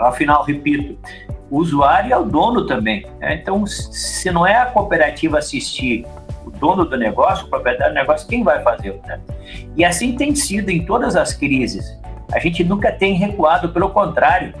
Afinal, 0.00 0.44
repito, 0.44 0.98
o 1.50 1.58
usuário 1.58 2.12
é 2.12 2.16
o 2.16 2.24
dono 2.24 2.66
também. 2.66 3.06
Né? 3.18 3.34
Então, 3.34 3.66
se 3.66 4.30
não 4.30 4.46
é 4.46 4.56
a 4.56 4.66
cooperativa 4.66 5.38
assistir 5.38 6.04
o 6.44 6.50
dono 6.50 6.84
do 6.84 6.96
negócio, 6.96 7.46
o 7.46 7.48
proprietário 7.48 7.94
do 7.94 7.98
negócio, 7.98 8.28
quem 8.28 8.42
vai 8.42 8.62
fazer? 8.62 9.00
Né? 9.06 9.20
E 9.76 9.84
assim 9.84 10.16
tem 10.16 10.34
sido 10.34 10.70
em 10.70 10.84
todas 10.84 11.16
as 11.16 11.32
crises. 11.32 11.98
A 12.32 12.38
gente 12.38 12.64
nunca 12.64 12.90
tem 12.90 13.14
recuado, 13.14 13.68
pelo 13.68 13.90
contrário 13.90 14.54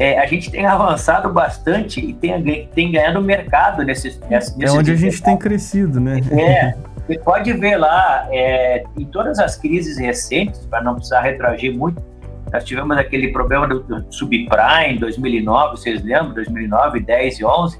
é, 0.00 0.18
a 0.18 0.24
gente 0.24 0.50
tem 0.50 0.64
avançado 0.64 1.30
bastante 1.30 2.00
e 2.00 2.14
tem, 2.14 2.66
tem 2.74 2.90
ganhado 2.90 3.20
mercado 3.20 3.84
nesses, 3.84 4.18
nesses 4.30 4.58
É 4.58 4.70
onde 4.70 4.90
a 4.90 4.96
gente 4.96 5.22
tem 5.22 5.36
crescido, 5.36 6.00
né? 6.00 6.22
É, 6.32 6.74
você 7.06 7.18
pode 7.18 7.52
ver 7.52 7.76
lá, 7.76 8.26
é, 8.32 8.82
em 8.96 9.04
todas 9.04 9.38
as 9.38 9.56
crises 9.56 9.98
recentes, 9.98 10.64
para 10.64 10.82
não 10.82 10.94
precisar 10.94 11.20
retroagir 11.20 11.76
muito, 11.76 12.02
nós 12.50 12.64
tivemos 12.64 12.96
aquele 12.96 13.28
problema 13.28 13.68
do, 13.68 13.80
do 13.80 14.06
subprime 14.10 14.94
em 14.94 14.98
2009, 14.98 15.76
vocês 15.76 16.02
lembram? 16.02 16.32
2009, 16.32 17.00
10 17.00 17.38
e 17.38 17.44
11. 17.44 17.78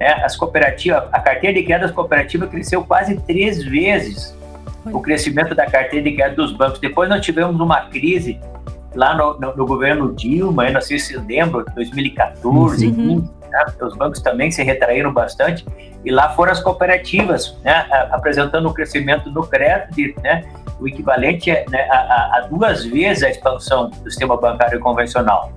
Né? 0.00 0.08
As 0.24 0.36
cooperativas, 0.36 1.04
a 1.12 1.20
carteira 1.20 1.56
de 1.56 1.62
crédito 1.64 1.86
das 1.86 1.92
cooperativas 1.92 2.50
cresceu 2.50 2.84
quase 2.84 3.16
três 3.20 3.62
vezes 3.62 4.36
o 4.86 5.00
crescimento 5.00 5.54
da 5.54 5.66
carteira 5.66 6.10
de 6.10 6.16
crédito 6.16 6.38
dos 6.38 6.52
bancos. 6.52 6.80
Depois 6.80 7.08
nós 7.08 7.24
tivemos 7.24 7.60
uma 7.60 7.82
crise 7.82 8.40
lá 8.94 9.16
no, 9.16 9.38
no, 9.38 9.56
no, 9.56 9.66
governo 9.66 10.14
Dilma, 10.14 10.66
eu 10.66 10.72
não 10.74 10.80
sei 10.80 10.98
se 10.98 11.16
lembram, 11.16 11.64
2014, 11.74 12.86
uhum. 12.86 13.28
né, 13.50 13.66
os 13.80 13.96
bancos 13.96 14.20
também 14.20 14.50
se 14.50 14.62
retraíram 14.62 15.12
bastante, 15.12 15.64
e 16.04 16.10
lá 16.10 16.30
foram 16.30 16.52
as 16.52 16.60
cooperativas, 16.60 17.56
né, 17.62 17.86
apresentando 18.10 18.68
um 18.68 18.72
crescimento 18.72 19.30
no 19.30 19.46
crédito, 19.46 20.20
né, 20.22 20.44
o 20.80 20.88
equivalente 20.88 21.50
né, 21.50 21.82
a, 21.90 22.38
a, 22.38 22.46
duas 22.48 22.84
vezes 22.84 23.22
a 23.22 23.30
expansão 23.30 23.90
do 23.90 24.10
sistema 24.10 24.36
bancário 24.36 24.80
convencional. 24.80 25.52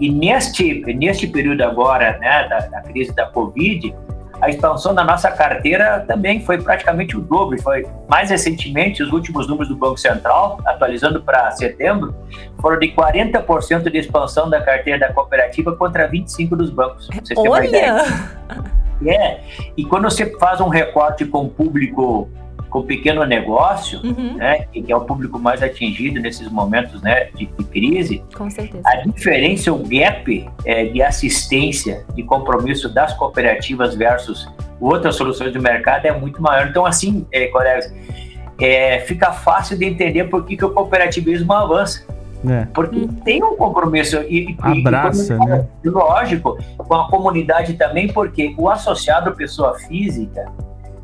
E 0.00 0.10
neste, 0.10 0.80
neste 0.94 1.26
período 1.26 1.62
agora, 1.62 2.18
né, 2.18 2.48
da, 2.48 2.58
da 2.60 2.80
crise 2.80 3.14
da 3.14 3.26
Covid, 3.26 3.94
a 4.42 4.50
expansão 4.50 4.92
da 4.92 5.04
nossa 5.04 5.30
carteira 5.30 6.00
também 6.00 6.44
foi 6.44 6.60
praticamente 6.60 7.16
o 7.16 7.20
dobro. 7.20 7.62
Foi 7.62 7.86
mais 8.08 8.28
recentemente, 8.28 9.00
os 9.00 9.12
últimos 9.12 9.46
números 9.46 9.68
do 9.68 9.76
Banco 9.76 9.96
Central, 9.96 10.60
atualizando 10.66 11.22
para 11.22 11.52
setembro, 11.52 12.12
foram 12.60 12.76
de 12.80 12.88
40% 12.88 13.88
de 13.88 13.98
expansão 13.98 14.50
da 14.50 14.60
carteira 14.60 14.98
da 14.98 15.12
cooperativa 15.12 15.76
contra 15.76 16.10
25% 16.10 16.56
dos 16.56 16.70
bancos. 16.70 17.08
Você 17.22 17.34
Olha! 17.36 18.04
É, 19.06 19.40
e 19.76 19.84
quando 19.84 20.04
você 20.04 20.26
faz 20.38 20.60
um 20.60 20.68
recorte 20.68 21.24
com 21.24 21.44
o 21.44 21.48
público 21.48 22.28
com 22.72 22.82
pequeno 22.82 23.22
negócio, 23.26 24.00
uhum. 24.02 24.38
né, 24.38 24.64
que 24.72 24.90
é 24.90 24.96
o 24.96 25.02
público 25.02 25.38
mais 25.38 25.62
atingido 25.62 26.18
nesses 26.18 26.50
momentos 26.50 27.02
né, 27.02 27.26
de, 27.36 27.44
de 27.44 27.64
crise, 27.64 28.24
com 28.34 28.48
certeza. 28.48 28.82
a 28.86 28.96
diferença, 29.06 29.70
o 29.70 29.78
gap 29.86 30.50
é, 30.64 30.86
de 30.86 31.02
assistência, 31.02 32.02
de 32.14 32.22
compromisso 32.22 32.88
das 32.88 33.12
cooperativas 33.12 33.94
versus 33.94 34.50
outras 34.80 35.16
soluções 35.16 35.52
do 35.52 35.60
mercado 35.60 36.06
é 36.06 36.18
muito 36.18 36.40
maior. 36.40 36.66
Então, 36.66 36.86
assim, 36.86 37.26
é, 37.30 37.46
colegas, 37.48 37.94
é, 38.58 39.00
fica 39.00 39.32
fácil 39.32 39.76
de 39.76 39.84
entender 39.84 40.24
por 40.24 40.46
que, 40.46 40.56
que 40.56 40.64
o 40.64 40.70
cooperativismo 40.70 41.52
avança. 41.52 42.06
É. 42.48 42.66
Porque 42.72 42.96
hum. 42.96 43.08
tem 43.22 43.44
um 43.44 43.54
compromisso 43.54 44.16
e, 44.22 44.56
Abraça, 44.58 45.34
e, 45.34 45.46
né? 45.46 45.66
lógico, 45.84 46.58
com 46.78 46.94
a 46.94 47.08
comunidade 47.08 47.74
também, 47.74 48.08
porque 48.08 48.54
o 48.56 48.68
associado 48.70 49.32
pessoa 49.32 49.78
física 49.78 50.50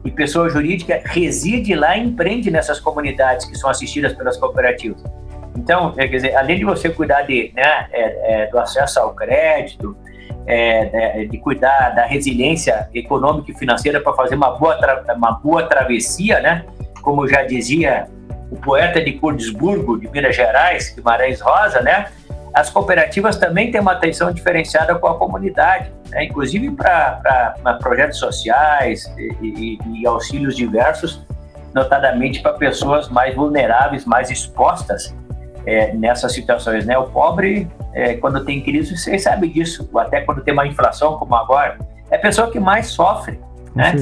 e 0.05 0.11
pessoa 0.11 0.49
jurídica 0.49 1.01
reside 1.05 1.75
lá 1.75 1.97
e 1.97 2.05
empreende 2.05 2.51
nessas 2.51 2.81
comunidades 2.81 3.47
que 3.47 3.57
são 3.57 3.69
assistidas 3.69 4.13
pelas 4.15 4.37
cooperativas. 4.37 5.03
Então, 5.57 5.93
quer 5.93 6.07
dizer, 6.07 6.37
além 6.37 6.59
de 6.59 6.65
você 6.65 6.89
cuidar 6.89 7.23
de, 7.23 7.53
né, 7.55 7.87
é, 7.91 8.43
é, 8.43 8.47
do 8.47 8.59
acesso 8.59 9.01
ao 9.01 9.15
crédito, 9.15 9.97
é, 10.47 11.27
de 11.27 11.37
cuidar 11.39 11.91
da 11.91 12.07
resiliência 12.07 12.89
econômica 12.95 13.51
e 13.51 13.55
financeira 13.55 14.01
para 14.01 14.15
fazer 14.15 14.35
uma 14.35 14.51
boa, 14.53 14.79
uma 15.15 15.33
boa 15.33 15.65
travessia, 15.65 16.41
né? 16.41 16.65
Como 17.03 17.29
já 17.29 17.43
dizia 17.43 18.09
o 18.51 18.57
poeta 18.57 18.99
de 19.03 19.13
Curdisburgo, 19.13 20.01
de 20.01 20.09
Minas 20.09 20.35
Gerais, 20.35 20.95
Guimarães 20.95 21.41
Rosa, 21.41 21.83
né? 21.83 22.07
As 22.59 22.71
cooperativas 22.71 23.37
também 23.37 23.71
têm 23.71 23.81
uma 23.81 23.93
atenção 23.93 24.33
diferenciada 24.33 24.93
com 24.97 25.07
a 25.07 25.17
comunidade, 25.17 25.93
né? 26.11 26.25
inclusive 26.25 26.73
para 26.73 27.55
projetos 27.81 28.19
sociais 28.19 29.05
e, 29.17 29.79
e, 29.87 30.01
e 30.01 30.07
auxílios 30.09 30.57
diversos, 30.57 31.25
notadamente 31.73 32.43
para 32.43 32.55
pessoas 32.55 33.09
mais 33.11 33.33
vulneráveis, 33.37 34.05
mais 34.05 34.29
expostas 34.29 35.15
é, 35.65 35.95
nessas 35.95 36.33
situações. 36.33 36.85
Né? 36.85 36.99
O 36.99 37.05
pobre, 37.05 37.69
é, 37.95 38.15
quando 38.15 38.45
tem 38.45 38.61
crise, 38.61 38.97
vocês 38.97 39.23
sabem 39.23 39.53
disso, 39.53 39.89
até 39.97 40.23
quando 40.23 40.43
tem 40.43 40.53
uma 40.53 40.67
inflação 40.67 41.17
como 41.17 41.37
agora, 41.37 41.79
é 42.11 42.17
a 42.17 42.19
pessoa 42.19 42.51
que 42.51 42.59
mais 42.59 42.89
sofre, 42.89 43.39
né? 43.73 43.93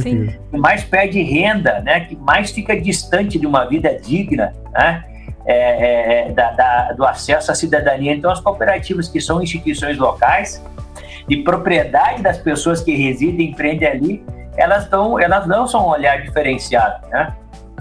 que 0.50 0.56
mais 0.56 0.82
perde 0.82 1.20
renda, 1.20 1.80
né? 1.80 2.00
que 2.00 2.16
mais 2.16 2.52
fica 2.52 2.74
distante 2.80 3.38
de 3.38 3.46
uma 3.46 3.66
vida 3.66 3.94
digna. 4.00 4.54
Né? 4.72 5.04
É, 5.48 6.26
é, 6.26 6.32
da, 6.32 6.50
da, 6.50 6.92
do 6.92 7.04
acesso 7.04 7.52
à 7.52 7.54
cidadania. 7.54 8.12
Então, 8.12 8.32
as 8.32 8.40
cooperativas, 8.40 9.08
que 9.08 9.20
são 9.20 9.40
instituições 9.40 9.96
locais, 9.96 10.60
de 11.28 11.36
propriedade 11.36 12.20
das 12.20 12.38
pessoas 12.38 12.80
que 12.80 12.96
residem 12.96 13.50
empreendem 13.50 13.88
ali, 13.88 14.24
elas, 14.56 14.88
dão, 14.88 15.20
elas 15.20 15.46
não 15.46 15.66
são 15.68 15.86
um 15.86 15.90
olhar 15.90 16.20
diferenciado. 16.20 17.06
Né? 17.08 17.32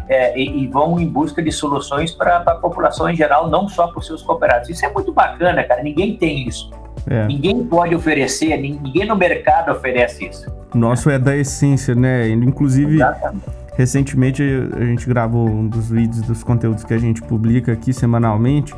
é, 0.07 0.37
e, 0.39 0.63
e, 0.63 0.67
vão 0.67 0.99
em 0.99 1.07
busca 1.07 1.41
de 1.41 1.51
soluções 1.51 2.11
para 2.11 2.37
a 2.37 2.55
população 2.55 3.09
em 3.09 3.15
geral, 3.15 3.49
não 3.49 3.67
só 3.67 3.87
para 3.87 3.99
os 3.99 4.05
seus 4.05 4.21
cooperados. 4.21 4.69
Isso 4.69 4.85
é 4.85 4.91
muito 4.91 5.11
bacana, 5.11 5.63
cara. 5.63 5.81
Ninguém 5.81 6.15
tem 6.15 6.47
isso. 6.47 6.69
É. 7.07 7.25
Ninguém 7.25 7.63
pode 7.65 7.95
oferecer, 7.95 8.57
ninguém 8.57 9.05
no 9.05 9.15
mercado 9.15 9.71
oferece 9.71 10.27
isso. 10.27 10.51
Nosso 10.73 11.09
é 11.09 11.19
da 11.19 11.35
essência, 11.35 11.93
né? 11.93 12.27
Inclusive, 12.29 12.95
Exatamente. 12.95 13.45
Recentemente 13.77 14.41
a 14.75 14.85
gente 14.85 15.07
gravou 15.07 15.47
um 15.47 15.67
dos 15.67 15.89
vídeos 15.89 16.21
dos 16.21 16.43
conteúdos 16.43 16.83
que 16.83 16.93
a 16.93 16.97
gente 16.97 17.21
publica 17.21 17.71
aqui 17.71 17.93
semanalmente. 17.93 18.73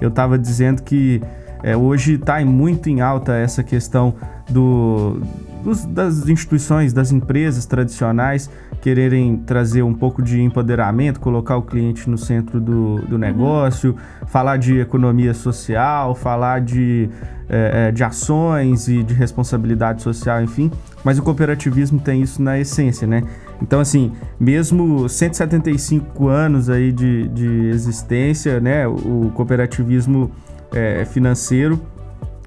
Eu 0.00 0.08
estava 0.08 0.38
dizendo 0.38 0.82
que 0.82 1.22
é, 1.62 1.76
hoje 1.76 2.14
está 2.14 2.44
muito 2.44 2.88
em 2.88 3.00
alta 3.00 3.34
essa 3.34 3.62
questão 3.62 4.14
do, 4.50 5.20
dos, 5.62 5.84
das 5.84 6.28
instituições, 6.28 6.92
das 6.92 7.12
empresas 7.12 7.66
tradicionais 7.66 8.50
quererem 8.80 9.36
trazer 9.36 9.82
um 9.82 9.92
pouco 9.92 10.22
de 10.22 10.40
empoderamento, 10.40 11.20
colocar 11.20 11.56
o 11.56 11.62
cliente 11.62 12.08
no 12.08 12.16
centro 12.16 12.60
do, 12.60 12.96
do 13.00 13.12
uhum. 13.12 13.18
negócio, 13.18 13.90
uhum. 13.90 14.26
falar 14.26 14.56
de 14.56 14.78
economia 14.78 15.34
social, 15.34 16.14
falar 16.14 16.60
de, 16.60 17.08
é, 17.48 17.92
de 17.92 18.02
ações 18.02 18.88
e 18.88 19.02
de 19.02 19.14
responsabilidade 19.14 20.02
social, 20.02 20.42
enfim. 20.42 20.70
Mas 21.04 21.18
o 21.18 21.22
cooperativismo 21.22 22.00
tem 22.00 22.22
isso 22.22 22.42
na 22.42 22.58
essência, 22.58 23.06
né? 23.06 23.22
Então, 23.62 23.80
assim, 23.80 24.12
mesmo 24.38 25.08
175 25.08 26.28
anos 26.28 26.70
aí 26.70 26.92
de, 26.92 27.28
de 27.28 27.68
existência, 27.68 28.60
né? 28.60 28.86
O 28.86 29.30
cooperativismo 29.34 30.30
é, 30.72 31.04
financeiro 31.04 31.80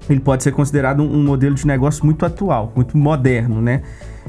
ele 0.08 0.20
pode 0.20 0.42
ser 0.42 0.52
considerado 0.52 1.02
um, 1.02 1.22
modelo 1.22 1.54
de 1.54 1.66
negócio 1.66 2.04
muito 2.04 2.24
atual, 2.24 2.72
muito 2.74 2.96
moderno, 2.96 3.60
né? 3.60 3.82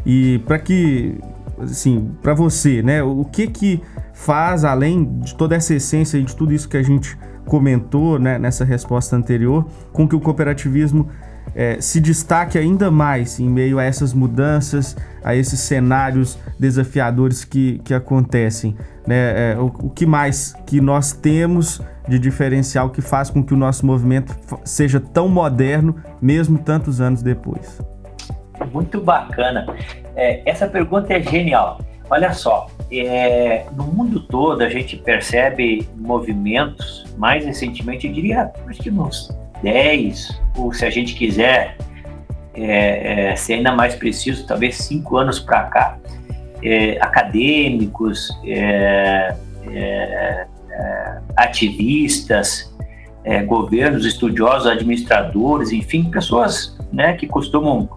E 0.05 0.39
para 0.45 0.59
que, 0.59 1.17
assim, 1.59 2.11
para 2.21 2.33
você, 2.33 2.81
né, 2.81 3.03
o 3.03 3.25
que 3.25 3.47
que 3.47 3.81
faz 4.13 4.63
além 4.63 5.19
de 5.19 5.35
toda 5.35 5.55
essa 5.55 5.73
essência 5.73 6.17
e 6.17 6.23
de 6.23 6.35
tudo 6.35 6.53
isso 6.53 6.69
que 6.69 6.77
a 6.77 6.83
gente 6.83 7.17
comentou, 7.45 8.17
né, 8.19 8.39
nessa 8.39 8.65
resposta 8.65 9.15
anterior, 9.15 9.65
com 9.91 10.07
que 10.07 10.15
o 10.15 10.19
cooperativismo 10.19 11.07
é, 11.55 11.79
se 11.79 12.01
destaque 12.01 12.57
ainda 12.57 12.91
mais 12.91 13.39
em 13.39 13.49
meio 13.49 13.79
a 13.79 13.83
essas 13.83 14.13
mudanças, 14.13 14.95
a 15.23 15.33
esses 15.33 15.61
cenários 15.61 16.37
desafiadores 16.59 17.45
que, 17.45 17.79
que 17.79 17.93
acontecem. 17.93 18.75
Né? 19.07 19.53
É, 19.53 19.57
o, 19.57 19.67
o, 19.67 19.89
que 19.89 20.05
mais 20.05 20.53
que 20.65 20.81
nós 20.81 21.13
temos 21.13 21.81
de 22.07 22.19
diferencial 22.19 22.89
que 22.89 23.01
faz 23.01 23.29
com 23.29 23.41
que 23.41 23.53
o 23.53 23.57
nosso 23.57 23.85
movimento 23.85 24.35
seja 24.65 24.99
tão 24.99 25.29
moderno, 25.29 25.95
mesmo 26.21 26.57
tantos 26.59 26.99
anos 26.99 27.23
depois? 27.23 27.81
Muito 28.73 28.99
bacana. 28.99 29.65
É, 30.15 30.41
essa 30.49 30.67
pergunta 30.67 31.13
é 31.13 31.21
genial. 31.21 31.79
Olha 32.09 32.33
só, 32.33 32.67
é, 32.91 33.65
no 33.75 33.85
mundo 33.85 34.19
todo 34.19 34.61
a 34.61 34.69
gente 34.69 34.95
percebe 34.97 35.87
movimentos, 35.95 37.05
mais 37.17 37.45
recentemente, 37.45 38.07
eu 38.07 38.13
diria, 38.13 38.51
acho 38.67 38.79
que 38.79 38.91
uns 38.91 39.29
10, 39.61 40.41
ou 40.57 40.73
se 40.73 40.85
a 40.85 40.89
gente 40.89 41.15
quiser 41.15 41.77
é, 42.57 43.31
é, 43.31 43.35
ser 43.35 43.55
ainda 43.55 43.73
mais 43.73 43.95
preciso, 43.95 44.47
talvez 44.47 44.77
5 44.77 45.17
anos 45.17 45.39
para 45.39 45.63
cá, 45.63 45.97
é, 46.63 46.97
acadêmicos, 47.01 48.29
é, 48.45 49.35
é, 49.69 50.47
é, 50.71 51.17
ativistas, 51.35 52.73
governos, 53.47 54.05
estudiosos, 54.05 54.67
administradores, 54.67 55.71
enfim, 55.71 56.11
pessoas 56.11 56.77
né, 56.93 57.13
que 57.13 57.25
costumam 57.25 57.89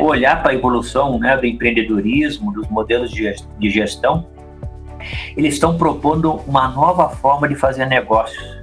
olhar 0.00 0.42
para 0.42 0.50
a 0.50 0.54
evolução 0.54 1.16
né, 1.16 1.36
do 1.36 1.46
empreendedorismo, 1.46 2.52
dos 2.52 2.68
modelos 2.68 3.12
de 3.12 3.70
gestão, 3.70 4.26
eles 5.36 5.54
estão 5.54 5.78
propondo 5.78 6.40
uma 6.44 6.66
nova 6.66 7.08
forma 7.08 7.48
de 7.48 7.54
fazer 7.54 7.86
negócios 7.86 8.57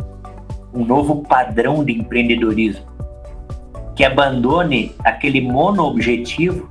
um 0.76 0.86
novo 0.86 1.24
padrão 1.24 1.84
de 1.84 1.94
empreendedorismo 1.94 2.86
que 3.96 4.04
abandone 4.04 4.94
aquele 5.04 5.40
mono-objetivo, 5.40 6.70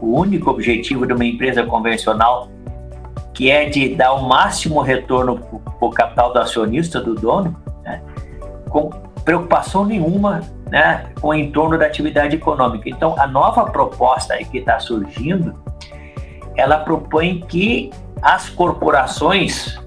o 0.00 0.18
único 0.18 0.48
objetivo 0.48 1.04
de 1.06 1.12
uma 1.12 1.24
empresa 1.24 1.64
convencional, 1.64 2.48
que 3.34 3.50
é 3.50 3.68
de 3.68 3.94
dar 3.94 4.12
o 4.12 4.28
máximo 4.28 4.80
retorno 4.80 5.38
para 5.38 5.88
o 5.88 5.90
capital 5.90 6.32
do 6.32 6.38
acionista, 6.38 7.00
do 7.00 7.14
dono, 7.14 7.56
né, 7.82 8.00
com 8.70 8.90
preocupação 9.24 9.84
nenhuma 9.84 10.40
né, 10.70 11.06
com 11.20 11.28
o 11.28 11.34
entorno 11.34 11.76
da 11.76 11.86
atividade 11.86 12.36
econômica. 12.36 12.88
Então, 12.88 13.14
a 13.18 13.26
nova 13.26 13.64
proposta 13.66 14.36
que 14.38 14.58
está 14.58 14.78
surgindo, 14.78 15.54
ela 16.56 16.78
propõe 16.78 17.40
que 17.40 17.90
as 18.22 18.48
corporações 18.48 19.78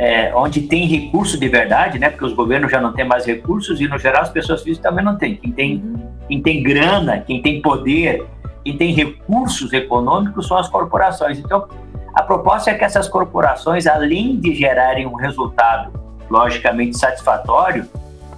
é, 0.00 0.34
onde 0.34 0.62
tem 0.62 0.86
recurso 0.86 1.38
de 1.38 1.46
verdade, 1.46 1.98
né? 1.98 2.08
Porque 2.08 2.24
os 2.24 2.32
governos 2.32 2.70
já 2.72 2.80
não 2.80 2.94
têm 2.94 3.04
mais 3.06 3.26
recursos 3.26 3.82
e, 3.82 3.86
no 3.86 3.98
geral, 3.98 4.22
as 4.22 4.30
pessoas 4.30 4.62
físicas 4.62 4.90
também 4.90 5.04
não 5.04 5.18
têm. 5.18 5.36
Quem 5.36 5.52
tem, 5.52 5.74
uhum. 5.76 6.08
quem 6.26 6.42
tem 6.42 6.62
grana, 6.62 7.18
quem 7.18 7.42
tem 7.42 7.60
poder, 7.60 8.26
quem 8.64 8.78
tem 8.78 8.94
recursos 8.94 9.70
econômicos 9.74 10.48
são 10.48 10.56
as 10.56 10.70
corporações. 10.70 11.38
Então, 11.38 11.68
a 12.14 12.22
proposta 12.22 12.70
é 12.70 12.74
que 12.74 12.82
essas 12.82 13.10
corporações, 13.10 13.86
além 13.86 14.40
de 14.40 14.54
gerarem 14.54 15.06
um 15.06 15.16
resultado 15.16 15.92
logicamente 16.30 16.96
satisfatório 16.96 17.86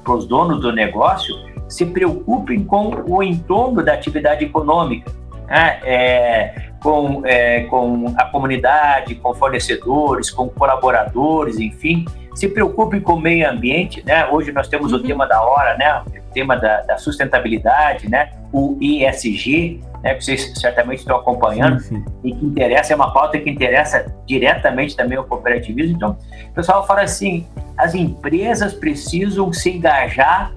para 0.03 0.14
os 0.14 0.27
donos 0.27 0.62
do 0.62 0.72
negócio, 0.72 1.33
se 1.68 1.87
preocupem 1.87 2.64
com 2.64 3.05
o 3.07 3.22
entorno 3.22 3.85
da 3.85 3.92
atividade 3.92 4.44
econômica. 4.44 5.12
Né? 5.52 5.80
É, 5.84 6.54
com, 6.82 7.20
é, 7.26 7.64
com 7.64 8.14
a 8.16 8.24
comunidade, 8.24 9.16
com 9.16 9.34
fornecedores, 9.34 10.30
com 10.30 10.48
colaboradores, 10.48 11.58
enfim, 11.58 12.06
se 12.34 12.48
preocupem 12.48 13.02
com 13.02 13.12
o 13.12 13.20
meio 13.20 13.50
ambiente, 13.50 14.02
né? 14.02 14.26
Hoje 14.28 14.50
nós 14.50 14.66
temos 14.66 14.94
uhum. 14.94 15.00
o 15.00 15.02
tema 15.02 15.26
da 15.26 15.42
hora, 15.42 15.76
né? 15.76 16.02
O 16.06 16.32
tema 16.32 16.56
da, 16.56 16.80
da 16.80 16.96
sustentabilidade, 16.96 18.08
né? 18.08 18.30
O 18.50 18.78
ISG, 18.80 19.82
né? 20.02 20.14
Que 20.14 20.24
vocês 20.24 20.58
certamente 20.58 21.00
estão 21.00 21.16
acompanhando 21.18 21.80
sim, 21.80 21.96
sim. 21.96 22.04
e 22.24 22.34
que 22.34 22.46
interessa, 22.46 22.94
é 22.94 22.96
uma 22.96 23.12
pauta 23.12 23.38
que 23.38 23.50
interessa 23.50 24.06
diretamente 24.26 24.96
também 24.96 25.18
ao 25.18 25.24
cooperativismo. 25.24 25.96
Então, 25.96 26.16
o 26.50 26.54
pessoal 26.54 26.86
fala 26.86 27.02
assim, 27.02 27.46
as 27.76 27.94
empresas 27.94 28.72
precisam 28.72 29.52
se 29.52 29.68
engajar 29.68 30.50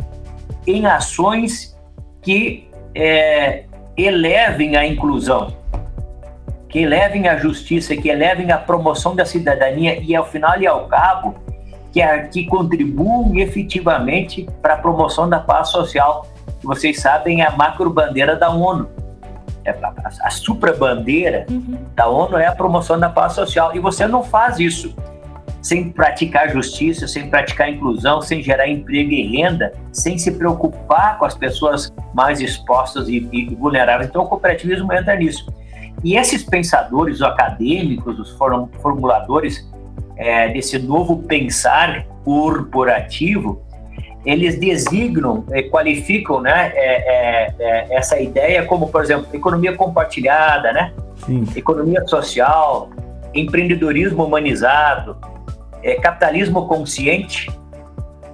em 0.66 0.86
ações 0.86 1.78
que 2.22 2.70
é, 2.96 3.66
elevem 3.98 4.76
a 4.76 4.86
inclusão, 4.86 5.54
que 6.70 6.80
elevem 6.80 7.28
a 7.28 7.38
justiça, 7.38 7.96
que 7.96 8.10
elevem 8.10 8.52
a 8.52 8.58
promoção 8.58 9.16
da 9.16 9.26
cidadania 9.26 10.00
e, 10.02 10.16
ao 10.16 10.26
final 10.26 10.60
e 10.60 10.68
ao 10.68 10.88
cabo, 10.88 11.36
que, 11.92 12.02
a, 12.02 12.28
que 12.28 12.46
contribuam 12.46 13.36
efetivamente 13.36 14.48
para 14.62 14.74
a 14.74 14.78
promoção 14.78 15.30
da 15.30 15.40
paz 15.40 15.70
social, 15.70 16.28
que 16.60 16.66
vocês 16.66 17.00
sabem 17.00 17.42
é 17.42 17.48
a 17.48 17.52
macro-bandeira 17.52 18.36
da 18.36 18.50
ONU. 18.50 18.90
É 19.64 19.72
a, 19.72 19.88
a, 19.88 20.28
a 20.28 20.74
bandeira 20.74 21.46
uhum. 21.50 21.78
da 21.96 22.08
ONU 22.08 22.38
é 22.38 22.46
a 22.46 22.52
promoção 22.52 23.00
da 23.00 23.10
paz 23.10 23.34
social. 23.34 23.76
E 23.76 23.80
você 23.80 24.06
não 24.06 24.22
faz 24.22 24.60
isso 24.60 24.94
sem 25.66 25.90
praticar 25.90 26.52
justiça, 26.52 27.08
sem 27.08 27.28
praticar 27.28 27.68
inclusão, 27.68 28.22
sem 28.22 28.40
gerar 28.40 28.68
emprego 28.68 29.10
e 29.10 29.36
renda, 29.36 29.74
sem 29.92 30.16
se 30.16 30.32
preocupar 30.34 31.18
com 31.18 31.26
as 31.26 31.36
pessoas 31.36 31.92
mais 32.14 32.40
expostas 32.40 33.10
e, 33.10 33.28
e 33.34 33.56
vulneráveis. 33.56 34.08
Então, 34.08 34.22
o 34.22 34.28
cooperativismo 34.28 34.94
entra 34.94 35.16
nisso. 35.16 35.52
E 36.04 36.18
esses 36.18 36.44
pensadores, 36.44 37.16
os 37.16 37.22
acadêmicos, 37.24 38.20
os 38.20 38.38
formuladores 38.80 39.68
é, 40.16 40.50
desse 40.50 40.78
novo 40.78 41.24
pensar 41.24 42.06
corporativo, 42.24 43.60
eles 44.24 44.60
designam, 44.60 45.46
é, 45.50 45.64
qualificam 45.64 46.42
né, 46.42 46.72
é, 46.76 47.48
é, 47.48 47.56
é, 47.58 47.96
essa 47.96 48.20
ideia 48.20 48.64
como, 48.66 48.90
por 48.90 49.02
exemplo, 49.02 49.26
economia 49.34 49.76
compartilhada, 49.76 50.72
né? 50.72 50.94
economia 51.56 52.06
social, 52.06 52.92
empreendedorismo 53.34 54.24
humanizado, 54.24 55.18
é, 55.86 55.96
capitalismo 55.96 56.68
consciente. 56.68 57.48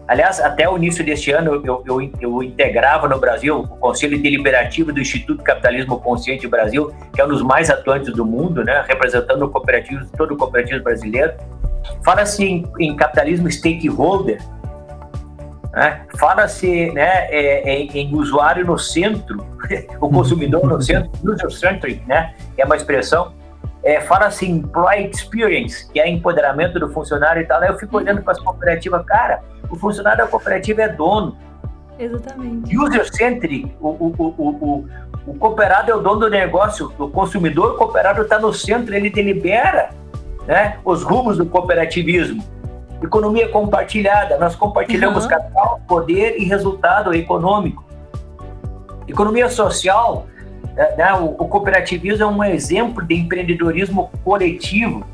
Aliás, 0.07 0.39
até 0.39 0.67
o 0.69 0.77
início 0.77 1.05
deste 1.05 1.31
ano, 1.31 1.61
eu, 1.65 1.83
eu, 1.85 2.11
eu, 2.19 2.43
integrava 2.43 3.07
no 3.07 3.19
Brasil 3.19 3.59
o 3.59 3.67
Conselho 3.77 4.21
Deliberativo 4.21 4.91
do 4.91 4.99
Instituto 4.99 5.43
Capitalismo 5.43 5.99
Consciente 5.99 6.47
Brasil, 6.47 6.93
que 7.13 7.21
é 7.21 7.25
um 7.25 7.27
dos 7.27 7.41
mais 7.41 7.69
atuantes 7.69 8.13
do 8.13 8.25
mundo, 8.25 8.63
né, 8.63 8.83
representando 8.87 9.43
o 9.43 9.49
cooperativo, 9.49 10.05
todo 10.17 10.33
o 10.33 10.37
cooperativo 10.37 10.81
brasileiro. 10.83 11.33
Fala-se 12.03 12.43
em, 12.43 12.65
em, 12.79 12.95
capitalismo 12.95 13.49
stakeholder, 13.49 14.41
né? 15.73 16.05
fala-se 16.17 16.91
né, 16.91 17.27
é, 17.29 17.69
em, 17.69 17.89
em, 17.93 18.15
usuário 18.15 18.65
no 18.65 18.77
centro, 18.77 19.45
o 19.99 20.09
consumidor 20.09 20.65
no 20.67 20.81
centro, 20.81 21.11
user-centric, 21.23 22.01
né, 22.05 22.33
é 22.57 22.65
uma 22.65 22.75
expressão 22.75 23.33
é, 23.83 23.99
fala 24.01 24.27
assim, 24.27 24.51
employee 24.57 25.09
experience, 25.09 25.91
que 25.91 25.99
é 25.99 26.07
empoderamento 26.07 26.79
do 26.79 26.89
funcionário 26.91 27.41
e 27.41 27.45
tal. 27.45 27.61
Aí 27.61 27.69
eu 27.69 27.77
fico 27.77 27.97
olhando 27.97 28.21
para 28.21 28.33
as 28.33 28.39
cooperativas, 28.39 29.03
cara, 29.05 29.41
o 29.69 29.75
funcionário 29.75 30.23
da 30.23 30.29
cooperativa 30.29 30.83
é 30.83 30.89
dono. 30.89 31.35
Exatamente. 31.97 32.77
User-centric, 32.77 33.75
o, 33.79 33.89
o, 33.89 34.35
o, 34.37 34.85
o, 35.27 35.33
cooperado 35.35 35.91
é 35.91 35.95
o 35.95 35.99
dono 35.99 36.21
do 36.21 36.29
negócio, 36.29 36.91
o 36.97 37.09
consumidor, 37.09 37.73
o 37.73 37.77
cooperado 37.77 38.23
está 38.23 38.39
no 38.39 38.53
centro, 38.53 38.95
ele 38.95 39.09
delibera 39.09 39.89
né, 40.47 40.77
os 40.83 41.03
rumos 41.03 41.37
do 41.37 41.45
cooperativismo. 41.45 42.43
Economia 43.01 43.49
compartilhada, 43.49 44.37
nós 44.37 44.55
compartilhamos 44.55 45.23
uhum. 45.23 45.29
capital, 45.29 45.81
poder 45.87 46.37
e 46.39 46.45
resultado 46.45 47.13
econômico. 47.13 47.83
Economia 49.07 49.49
social, 49.49 50.27
né, 50.75 51.13
o, 51.13 51.25
o 51.25 51.47
cooperativismo 51.47 52.23
é 52.23 52.27
um 52.27 52.43
exemplo 52.43 53.05
de 53.05 53.15
empreendedorismo 53.15 54.09
coletivo, 54.23 55.05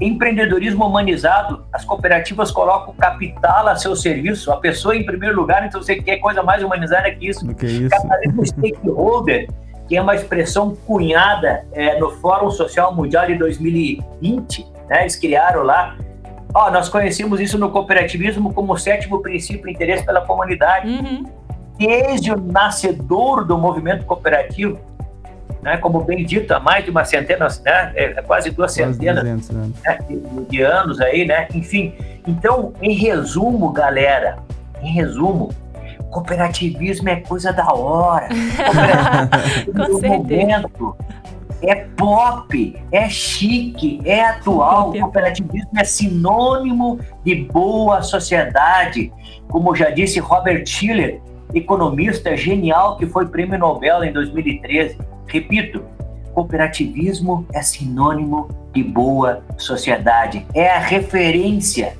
empreendedorismo 0.00 0.84
humanizado. 0.84 1.64
As 1.72 1.84
cooperativas 1.84 2.50
colocam 2.50 2.92
o 2.92 2.96
capital 2.96 3.68
a 3.68 3.76
seu 3.76 3.94
serviço, 3.96 4.50
a 4.52 4.56
pessoa 4.58 4.96
em 4.96 5.04
primeiro 5.04 5.36
lugar, 5.36 5.66
então 5.66 5.82
você 5.82 5.96
quer 5.96 6.18
coisa 6.18 6.42
mais 6.42 6.62
humanizada 6.62 7.10
que 7.12 7.28
isso. 7.28 7.46
Que 7.54 7.66
isso? 7.66 7.90
Capitalismo 7.90 8.46
stakeholder, 8.46 9.48
que 9.88 9.96
é 9.96 10.02
uma 10.02 10.14
expressão 10.14 10.74
cunhada 10.74 11.64
é, 11.72 11.98
no 11.98 12.10
Fórum 12.16 12.50
Social 12.50 12.94
Mundial 12.94 13.26
de 13.26 13.36
2020, 13.36 14.66
né, 14.88 15.02
eles 15.02 15.16
criaram 15.16 15.62
lá. 15.62 15.96
Ó, 16.54 16.70
nós 16.70 16.88
conhecemos 16.88 17.40
isso 17.40 17.58
no 17.58 17.70
cooperativismo 17.70 18.52
como 18.52 18.72
o 18.72 18.78
sétimo 18.78 19.20
princípio, 19.20 19.68
interesse 19.68 20.04
pela 20.04 20.22
comunidade. 20.22 20.88
Uhum. 20.88 21.24
Desde 21.76 22.32
o 22.32 22.40
nascedor 22.40 23.44
do 23.44 23.58
movimento 23.58 24.06
cooperativo, 24.06 24.80
né, 25.66 25.76
como 25.78 26.00
bem 26.00 26.24
dito, 26.24 26.54
há 26.54 26.60
mais 26.60 26.84
de 26.84 26.92
uma 26.92 27.04
centena, 27.04 27.48
né, 27.64 27.92
é, 27.96 28.22
quase 28.22 28.50
duas 28.50 28.72
quase 28.72 28.94
centenas 28.94 29.24
200, 29.24 29.50
né? 29.50 29.98
de, 30.08 30.44
de, 30.48 30.62
anos 30.62 31.00
aí, 31.00 31.26
né? 31.26 31.48
Enfim, 31.52 31.92
então, 32.24 32.72
em 32.80 32.94
resumo, 32.94 33.72
galera, 33.72 34.38
em 34.80 34.92
resumo, 34.92 35.50
cooperativismo 36.08 37.08
é 37.08 37.16
coisa 37.16 37.52
da 37.52 37.66
hora. 37.74 38.28
Cooperativismo 39.66 40.06
é 40.06 40.08
momento, 40.08 40.96
é 41.62 41.74
pop, 41.74 42.84
é 42.92 43.08
chique, 43.08 44.00
é 44.04 44.24
atual. 44.24 44.90
O 44.90 45.00
cooperativismo 45.00 45.70
é 45.76 45.82
sinônimo 45.82 47.00
de 47.24 47.34
boa 47.34 48.02
sociedade. 48.02 49.12
Como 49.48 49.74
já 49.74 49.90
disse 49.90 50.20
Robert 50.20 50.64
Schiller, 50.64 51.20
economista 51.52 52.36
genial 52.36 52.96
que 52.96 53.06
foi 53.06 53.26
prêmio 53.26 53.58
Nobel 53.58 54.04
em 54.04 54.12
2013. 54.12 55.15
Repito, 55.36 55.82
cooperativismo 56.32 57.46
é 57.52 57.60
sinônimo 57.60 58.48
de 58.72 58.82
boa 58.82 59.42
sociedade, 59.58 60.46
é 60.54 60.70
a 60.70 60.78
referência, 60.78 61.94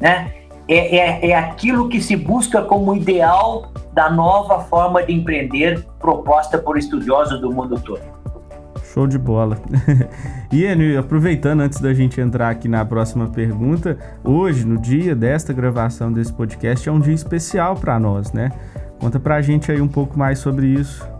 né? 0.00 0.30
É, 0.68 0.96
é, 0.96 1.30
é 1.30 1.34
aquilo 1.36 1.88
que 1.88 2.00
se 2.00 2.14
busca 2.14 2.62
como 2.62 2.94
ideal 2.94 3.72
da 3.92 4.08
nova 4.08 4.60
forma 4.60 5.02
de 5.02 5.12
empreender 5.12 5.84
proposta 5.98 6.56
por 6.56 6.78
estudiosos 6.78 7.40
do 7.40 7.52
mundo 7.52 7.80
todo. 7.80 8.00
Show 8.94 9.08
de 9.08 9.18
bola. 9.18 9.58
e 10.52 10.64
Enio, 10.64 11.00
aproveitando 11.00 11.62
antes 11.62 11.80
da 11.80 11.92
gente 11.92 12.20
entrar 12.20 12.48
aqui 12.48 12.68
na 12.68 12.84
próxima 12.84 13.26
pergunta, 13.26 13.98
hoje, 14.22 14.64
no 14.64 14.78
dia 14.78 15.16
desta 15.16 15.52
gravação 15.52 16.12
desse 16.12 16.32
podcast, 16.32 16.88
é 16.88 16.92
um 16.92 17.00
dia 17.00 17.14
especial 17.14 17.74
para 17.74 17.98
nós, 17.98 18.32
né? 18.32 18.52
Conta 19.00 19.18
pra 19.18 19.42
gente 19.42 19.72
aí 19.72 19.80
um 19.80 19.88
pouco 19.88 20.16
mais 20.16 20.38
sobre 20.38 20.68
isso. 20.68 21.11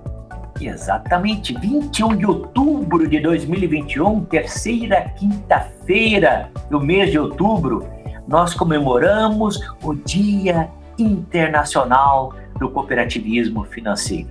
Exatamente, 0.61 1.59
21 1.59 2.17
de 2.17 2.27
outubro 2.27 3.09
de 3.09 3.19
2021, 3.21 4.25
terceira 4.27 5.13
quinta-feira 5.17 6.51
do 6.71 6.81
mês 6.81 7.11
de 7.11 7.19
outubro, 7.19 7.89
nós 8.29 8.55
comemoramos 8.55 9.61
o 9.83 9.95
Dia 9.95 10.69
Internacional 10.99 12.35
do 12.59 12.71
Cooperativismo 12.71 13.65
Financeiro. 13.65 14.29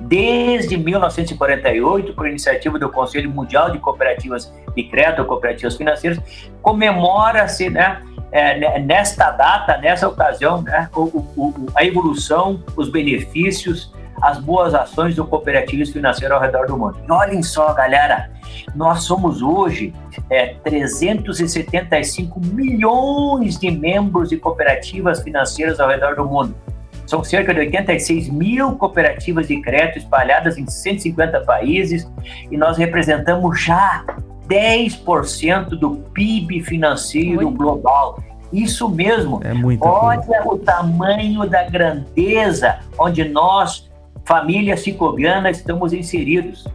Desde 0.00 0.76
1948, 0.76 2.12
por 2.14 2.28
iniciativa 2.28 2.78
do 2.78 2.90
Conselho 2.90 3.30
Mundial 3.30 3.70
de 3.70 3.78
Cooperativas 3.78 4.52
de 4.76 4.84
Crédito, 4.84 5.24
Cooperativas 5.24 5.76
Financeiras, 5.76 6.20
comemora-se 6.60 7.70
né, 7.70 8.02
é, 8.30 8.78
nesta 8.80 9.30
data, 9.30 9.78
nessa 9.78 10.06
ocasião, 10.06 10.60
né, 10.62 10.90
o, 10.94 11.02
o, 11.02 11.66
a 11.74 11.84
evolução, 11.84 12.62
os 12.76 12.90
benefícios 12.90 13.92
as 14.24 14.38
boas 14.38 14.74
ações 14.74 15.14
do 15.14 15.26
cooperativismo 15.26 15.92
financeiro 15.92 16.34
ao 16.34 16.40
redor 16.40 16.66
do 16.66 16.78
mundo. 16.78 16.98
E 17.06 17.12
olhem 17.12 17.42
só, 17.42 17.74
galera, 17.74 18.30
nós 18.74 19.04
somos 19.04 19.42
hoje 19.42 19.92
é, 20.30 20.54
375 20.64 22.40
milhões 22.40 23.58
de 23.58 23.70
membros 23.70 24.30
de 24.30 24.38
cooperativas 24.38 25.22
financeiras 25.22 25.78
ao 25.78 25.90
redor 25.90 26.16
do 26.16 26.24
mundo. 26.24 26.54
São 27.06 27.22
cerca 27.22 27.52
de 27.52 27.60
86 27.60 28.30
mil 28.30 28.76
cooperativas 28.76 29.46
de 29.46 29.60
crédito 29.60 29.98
espalhadas 29.98 30.56
em 30.56 30.66
150 30.66 31.42
países 31.42 32.10
e 32.50 32.56
nós 32.56 32.78
representamos 32.78 33.60
já 33.60 34.06
10% 34.48 35.68
do 35.78 35.96
PIB 36.14 36.62
financeiro 36.62 37.46
Oi. 37.46 37.54
global. 37.54 38.18
Isso 38.50 38.88
mesmo. 38.88 39.40
É 39.44 39.52
Olha 39.80 40.18
coisa. 40.18 40.48
o 40.48 40.58
tamanho 40.58 41.46
da 41.46 41.64
grandeza 41.64 42.78
onde 42.98 43.28
nós 43.28 43.92
família 44.24 44.76
cicobiana 44.76 45.50
estamos 45.50 45.92
inseridos. 45.92 46.66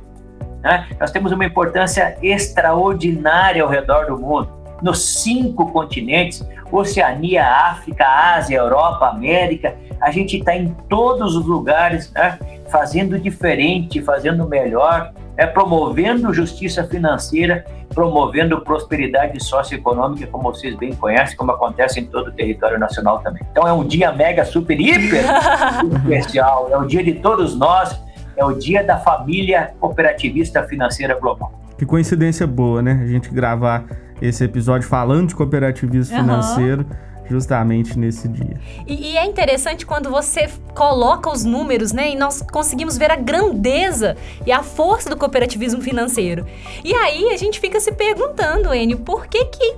Né? 0.61 0.87
Nós 0.99 1.11
temos 1.11 1.31
uma 1.31 1.45
importância 1.45 2.17
extraordinária 2.21 3.63
ao 3.63 3.69
redor 3.69 4.05
do 4.05 4.17
mundo. 4.17 4.49
Nos 4.81 5.21
cinco 5.21 5.71
continentes, 5.71 6.47
Oceania, 6.71 7.45
África, 7.45 8.05
Ásia, 8.07 8.57
Europa, 8.57 9.07
América, 9.07 9.75
a 9.99 10.11
gente 10.11 10.37
está 10.37 10.55
em 10.55 10.69
todos 10.87 11.35
os 11.35 11.45
lugares, 11.45 12.11
né? 12.13 12.39
fazendo 12.69 13.19
diferente, 13.19 14.01
fazendo 14.01 14.47
melhor, 14.47 15.11
é 15.39 15.47
promovendo 15.47 16.33
justiça 16.33 16.83
financeira, 16.83 17.63
promovendo 17.95 18.59
prosperidade 18.59 19.41
socioeconômica, 19.41 20.27
como 20.27 20.53
vocês 20.53 20.75
bem 20.75 20.93
conhecem, 20.93 21.37
como 21.37 21.51
acontece 21.51 22.01
em 22.01 22.05
todo 22.05 22.27
o 22.27 22.31
território 22.33 22.77
nacional 22.77 23.19
também. 23.19 23.41
Então 23.49 23.65
é 23.65 23.71
um 23.71 23.85
dia 23.85 24.11
mega, 24.11 24.43
super, 24.43 24.77
hiper 24.77 25.23
especial, 26.03 26.67
é 26.69 26.77
o 26.77 26.85
dia 26.85 27.01
de 27.01 27.13
todos 27.13 27.57
nós, 27.57 27.97
é 28.35 28.43
o 28.43 28.51
dia 28.51 28.83
da 28.83 28.97
família 28.97 29.71
cooperativista 29.79 30.61
financeira 30.63 31.17
global. 31.17 31.53
Que 31.77 31.85
coincidência 31.85 32.45
boa, 32.45 32.81
né? 32.81 32.99
A 33.01 33.07
gente 33.07 33.29
gravar 33.29 33.85
esse 34.21 34.43
episódio 34.43 34.89
falando 34.89 35.29
de 35.29 35.35
cooperativismo 35.35 36.17
uhum. 36.17 36.23
financeiro 36.23 36.85
justamente 37.29 37.97
nesse 37.97 38.27
dia. 38.27 38.59
E, 38.87 39.11
e, 39.11 39.17
é 39.17 39.25
interessante 39.25 39.85
quando 39.85 40.09
você 40.09 40.49
coloca 40.73 41.29
os 41.29 41.43
números, 41.43 41.91
né? 41.91 42.11
E 42.11 42.15
nós 42.15 42.41
conseguimos 42.41 42.97
ver 42.97 43.11
a 43.11 43.15
grandeza 43.15 44.17
e 44.45 44.51
a 44.51 44.63
força 44.63 45.09
do 45.09 45.17
cooperativismo 45.17 45.81
financeiro. 45.81 46.45
E 46.83 46.93
aí 46.93 47.29
a 47.29 47.37
gente 47.37 47.59
fica 47.59 47.79
se 47.79 47.91
perguntando, 47.91 48.73
Enio, 48.73 48.99
por 48.99 49.27
que 49.27 49.45
que 49.45 49.75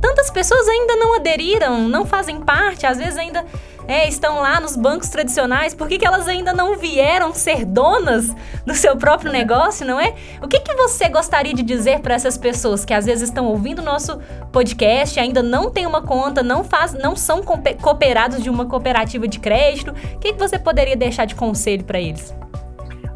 tantas 0.00 0.30
pessoas 0.30 0.68
ainda 0.68 0.96
não 0.96 1.14
aderiram, 1.14 1.88
não 1.88 2.04
fazem 2.04 2.40
parte, 2.40 2.86
às 2.86 2.98
vezes 2.98 3.16
ainda 3.16 3.44
é, 3.86 4.08
estão 4.08 4.40
lá 4.40 4.60
nos 4.60 4.76
bancos 4.76 5.08
tradicionais, 5.08 5.74
por 5.74 5.88
que, 5.88 5.98
que 5.98 6.06
elas 6.06 6.28
ainda 6.28 6.52
não 6.52 6.76
vieram 6.76 7.34
ser 7.34 7.64
donas 7.64 8.34
do 8.64 8.74
seu 8.74 8.96
próprio 8.96 9.30
negócio, 9.32 9.86
não 9.86 10.00
é? 10.00 10.14
O 10.42 10.48
que, 10.48 10.60
que 10.60 10.74
você 10.74 11.08
gostaria 11.08 11.54
de 11.54 11.62
dizer 11.62 12.00
para 12.00 12.14
essas 12.14 12.36
pessoas 12.38 12.84
que 12.84 12.94
às 12.94 13.06
vezes 13.06 13.28
estão 13.28 13.46
ouvindo 13.46 13.80
o 13.80 13.84
nosso 13.84 14.18
podcast, 14.50 15.18
ainda 15.18 15.42
não 15.42 15.70
tem 15.70 15.86
uma 15.86 16.02
conta, 16.02 16.42
não, 16.42 16.64
faz, 16.64 16.92
não 16.94 17.16
são 17.16 17.42
cooperados 17.42 18.42
de 18.42 18.50
uma 18.50 18.66
cooperativa 18.66 19.26
de 19.26 19.38
crédito? 19.38 19.90
O 19.90 20.18
que, 20.18 20.32
que 20.32 20.38
você 20.38 20.58
poderia 20.58 20.96
deixar 20.96 21.24
de 21.24 21.34
conselho 21.34 21.84
para 21.84 22.00
eles? 22.00 22.34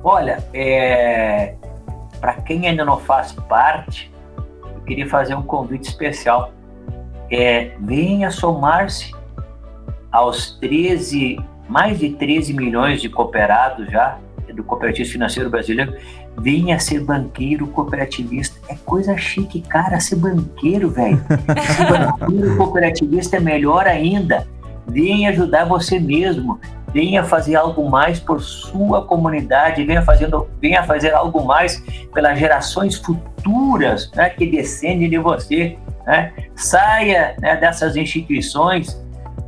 Olha, 0.02 0.38
é... 0.52 1.54
para 2.20 2.34
quem 2.34 2.68
ainda 2.68 2.84
não 2.84 2.98
faz 2.98 3.32
parte, 3.32 4.12
eu 4.36 4.80
queria 4.82 5.08
fazer 5.08 5.34
um 5.34 5.42
convite 5.42 5.88
especial. 5.88 6.52
É, 7.28 7.72
venha 7.80 8.30
somar-se 8.30 9.15
aos 10.10 10.52
13, 10.60 11.38
mais 11.68 11.98
de 11.98 12.10
13 12.10 12.54
milhões 12.54 13.00
de 13.00 13.08
cooperados 13.08 13.90
já 13.90 14.18
do 14.54 14.64
cooperativo 14.64 15.08
financeiro 15.08 15.50
brasileiro, 15.50 15.94
venha 16.38 16.78
ser 16.78 17.00
banqueiro 17.00 17.66
cooperativista. 17.68 18.58
É 18.68 18.74
coisa 18.84 19.16
chique, 19.16 19.60
cara, 19.60 20.00
ser 20.00 20.16
banqueiro, 20.16 20.90
velho. 20.90 21.18
ser 21.76 21.88
banqueiro 21.88 22.56
cooperativista 22.56 23.36
é 23.36 23.40
melhor 23.40 23.86
ainda. 23.86 24.46
Venha 24.86 25.30
ajudar 25.30 25.64
você 25.64 25.98
mesmo. 25.98 26.60
Venha 26.92 27.24
fazer 27.24 27.56
algo 27.56 27.88
mais 27.90 28.18
por 28.18 28.40
sua 28.40 29.04
comunidade. 29.04 29.84
Venha, 29.84 30.02
fazendo, 30.02 30.48
venha 30.60 30.82
fazer 30.84 31.12
algo 31.12 31.44
mais 31.44 31.82
pelas 32.14 32.38
gerações 32.38 32.96
futuras 32.96 34.10
né, 34.14 34.30
que 34.30 34.46
descendem 34.46 35.10
de 35.10 35.18
você. 35.18 35.76
Né? 36.06 36.32
Saia 36.54 37.34
né, 37.40 37.56
dessas 37.56 37.96
instituições 37.96 38.96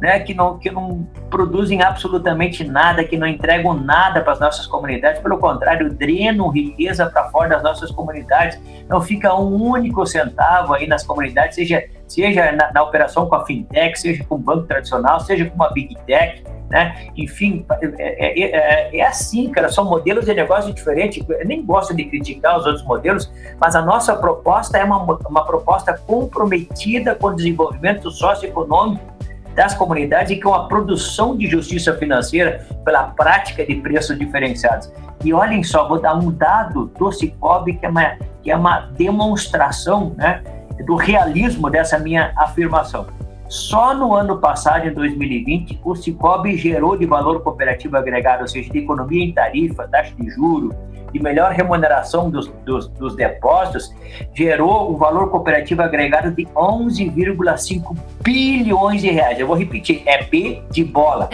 né, 0.00 0.20
que, 0.20 0.32
não, 0.32 0.58
que 0.58 0.70
não 0.70 1.06
produzem 1.28 1.82
absolutamente 1.82 2.64
nada, 2.64 3.04
que 3.04 3.16
não 3.16 3.26
entregam 3.26 3.74
nada 3.74 4.20
para 4.20 4.32
as 4.32 4.40
nossas 4.40 4.66
comunidades, 4.66 5.20
pelo 5.20 5.38
contrário, 5.38 5.92
drenam 5.92 6.48
riqueza 6.48 7.06
para 7.06 7.28
fora 7.30 7.48
das 7.48 7.62
nossas 7.62 7.90
comunidades. 7.90 8.60
Não 8.88 9.00
fica 9.00 9.34
um 9.34 9.70
único 9.70 10.06
centavo 10.06 10.74
aí 10.74 10.86
nas 10.86 11.04
comunidades, 11.04 11.56
seja, 11.56 11.84
seja 12.06 12.52
na, 12.52 12.72
na 12.72 12.82
operação 12.82 13.28
com 13.28 13.34
a 13.34 13.44
fintech, 13.44 13.98
seja 13.98 14.24
com 14.24 14.36
o 14.36 14.38
banco 14.38 14.66
tradicional, 14.66 15.18
seja 15.20 15.44
com 15.46 15.54
uma 15.54 15.70
big 15.70 15.96
tech. 16.06 16.44
Né? 16.70 17.08
Enfim, 17.16 17.64
é, 17.80 17.86
é, 17.98 18.42
é, 18.42 18.98
é, 18.98 19.06
assim, 19.06 19.50
cara, 19.50 19.70
são 19.70 19.86
modelos 19.86 20.26
de 20.26 20.34
negócio 20.34 20.72
diferentes. 20.72 21.24
Eu 21.26 21.46
nem 21.46 21.64
gosto 21.64 21.96
de 21.96 22.04
criticar 22.04 22.58
os 22.58 22.66
outros 22.66 22.84
modelos, 22.84 23.32
mas 23.58 23.74
a 23.74 23.80
nossa 23.80 24.14
proposta 24.14 24.76
é 24.76 24.84
uma, 24.84 25.02
uma 25.02 25.44
proposta 25.46 25.98
comprometida 26.06 27.14
com 27.14 27.28
o 27.28 27.34
desenvolvimento 27.34 28.10
socioeconômico 28.10 29.18
das 29.58 29.74
comunidades 29.74 30.30
e 30.30 30.40
com 30.40 30.54
a 30.54 30.68
produção 30.68 31.36
de 31.36 31.48
justiça 31.48 31.92
financeira 31.94 32.64
pela 32.84 33.08
prática 33.08 33.66
de 33.66 33.74
preços 33.74 34.16
diferenciados. 34.16 34.88
E 35.24 35.34
olhem 35.34 35.64
só, 35.64 35.88
vou 35.88 36.00
dar 36.00 36.14
um 36.14 36.30
dado 36.30 36.92
do 36.96 37.10
Cicobi 37.10 37.74
que 37.74 37.84
é 37.84 37.88
uma, 37.88 38.16
que 38.40 38.52
é 38.52 38.56
uma 38.56 38.82
demonstração 38.96 40.14
né, 40.16 40.44
do 40.86 40.94
realismo 40.94 41.68
dessa 41.68 41.98
minha 41.98 42.32
afirmação. 42.36 43.08
Só 43.48 43.94
no 43.94 44.14
ano 44.14 44.38
passado, 44.38 44.86
em 44.86 44.94
2020, 44.94 45.80
o 45.82 45.96
Cicobi 45.96 46.56
gerou 46.56 46.96
de 46.96 47.04
valor 47.04 47.42
cooperativo 47.42 47.96
agregado, 47.96 48.42
ou 48.42 48.48
seja, 48.48 48.70
de 48.70 48.78
economia 48.78 49.24
em 49.24 49.32
tarifa, 49.32 49.88
taxa 49.88 50.14
de 50.14 50.30
juro, 50.30 50.72
de 51.12 51.22
melhor 51.22 51.52
remuneração 51.52 52.30
dos, 52.30 52.48
dos, 52.64 52.88
dos 52.88 53.16
depósitos, 53.16 53.94
gerou 54.34 54.92
um 54.92 54.96
valor 54.96 55.30
cooperativo 55.30 55.82
agregado 55.82 56.30
de 56.30 56.44
11,5 56.46 57.96
bilhões 58.22 59.00
de 59.00 59.10
reais. 59.10 59.38
Eu 59.38 59.46
vou 59.46 59.56
repetir, 59.56 60.02
é 60.06 60.22
B 60.22 60.62
de 60.70 60.84
bola. 60.84 61.28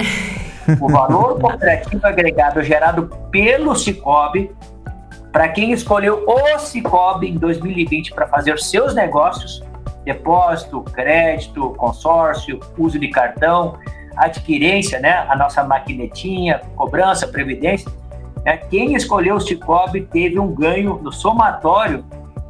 O 0.81 0.89
valor 0.89 1.39
cooperativo 1.41 2.07
agregado 2.07 2.63
gerado 2.63 3.11
pelo 3.31 3.75
Cicobi, 3.75 4.51
para 5.33 5.49
quem 5.49 5.73
escolheu 5.73 6.25
o 6.27 6.59
Cicobi 6.59 7.31
em 7.31 7.37
2020 7.37 8.13
para 8.13 8.29
fazer 8.29 8.59
seus 8.59 8.95
negócios, 8.95 9.63
depósito, 10.05 10.83
crédito, 10.83 11.71
consórcio, 11.71 12.61
uso 12.79 12.99
de 12.99 13.09
cartão, 13.09 13.77
adquirência, 14.17 15.01
né, 15.01 15.27
a 15.29 15.37
nossa 15.37 15.65
maquinetinha, 15.65 16.61
cobrança, 16.77 17.27
previdência, 17.27 17.91
é, 18.45 18.57
quem 18.57 18.95
escolheu 18.95 19.37
o 19.37 19.41
Cicobi 19.41 20.03
teve 20.03 20.39
um 20.39 20.55
ganho 20.55 21.01
no 21.03 21.11
somatório 21.13 22.05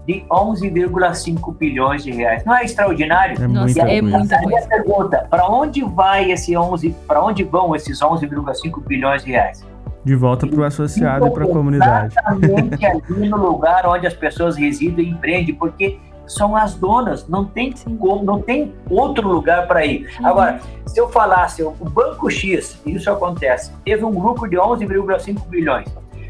de 0.07 0.25
11,5 0.31 1.57
bilhões 1.57 2.05
de 2.05 2.11
reais. 2.11 2.45
Não 2.45 2.55
é 2.55 2.65
extraordinário? 2.65 3.43
É 3.43 3.47
Nossa, 3.47 3.81
é 3.81 4.03
muita 4.03 4.43
coisa. 4.43 4.69
pergunta, 4.69 5.27
para 5.31 5.49
onde 5.49 5.83
vai 5.83 6.31
esse 6.31 6.57
11, 6.57 6.95
para 7.07 7.25
onde 7.25 7.43
vão 7.45 7.75
esses 7.75 8.01
11,5 8.01 8.85
bilhões 8.87 9.25
de 9.25 9.31
reais? 9.31 9.65
De 10.05 10.15
volta 10.15 10.47
para 10.47 10.61
o 10.61 10.65
associado 10.65 11.27
e 11.27 11.31
para 11.31 11.45
a 11.45 11.49
comunidade. 11.49 12.13
Exatamente 12.13 12.85
ali 12.85 13.29
no 13.29 13.39
lugar 13.39 13.87
onde 13.87 14.07
as 14.07 14.13
pessoas 14.13 14.57
residem 14.57 15.07
e 15.07 15.11
empreendem, 15.11 15.55
porque 15.55 15.99
são 16.27 16.57
as 16.57 16.75
donas, 16.75 17.29
não 17.29 17.45
tem 17.45 17.73
como, 17.99 18.25
não 18.25 18.41
tem 18.41 18.75
outro 18.89 19.29
lugar 19.29 19.67
para 19.67 19.85
ir. 19.85 20.09
Uhum. 20.19 20.27
Agora, 20.27 20.61
se 20.87 20.99
eu 20.99 21.09
falasse, 21.09 21.63
o 21.63 21.71
Banco 21.71 22.31
X, 22.31 22.81
isso 22.87 23.11
acontece, 23.11 23.73
teve 23.85 24.05
um 24.05 24.19
lucro 24.19 24.49
de 24.49 24.57
11,5 24.57 25.47
bilhões. 25.49 25.87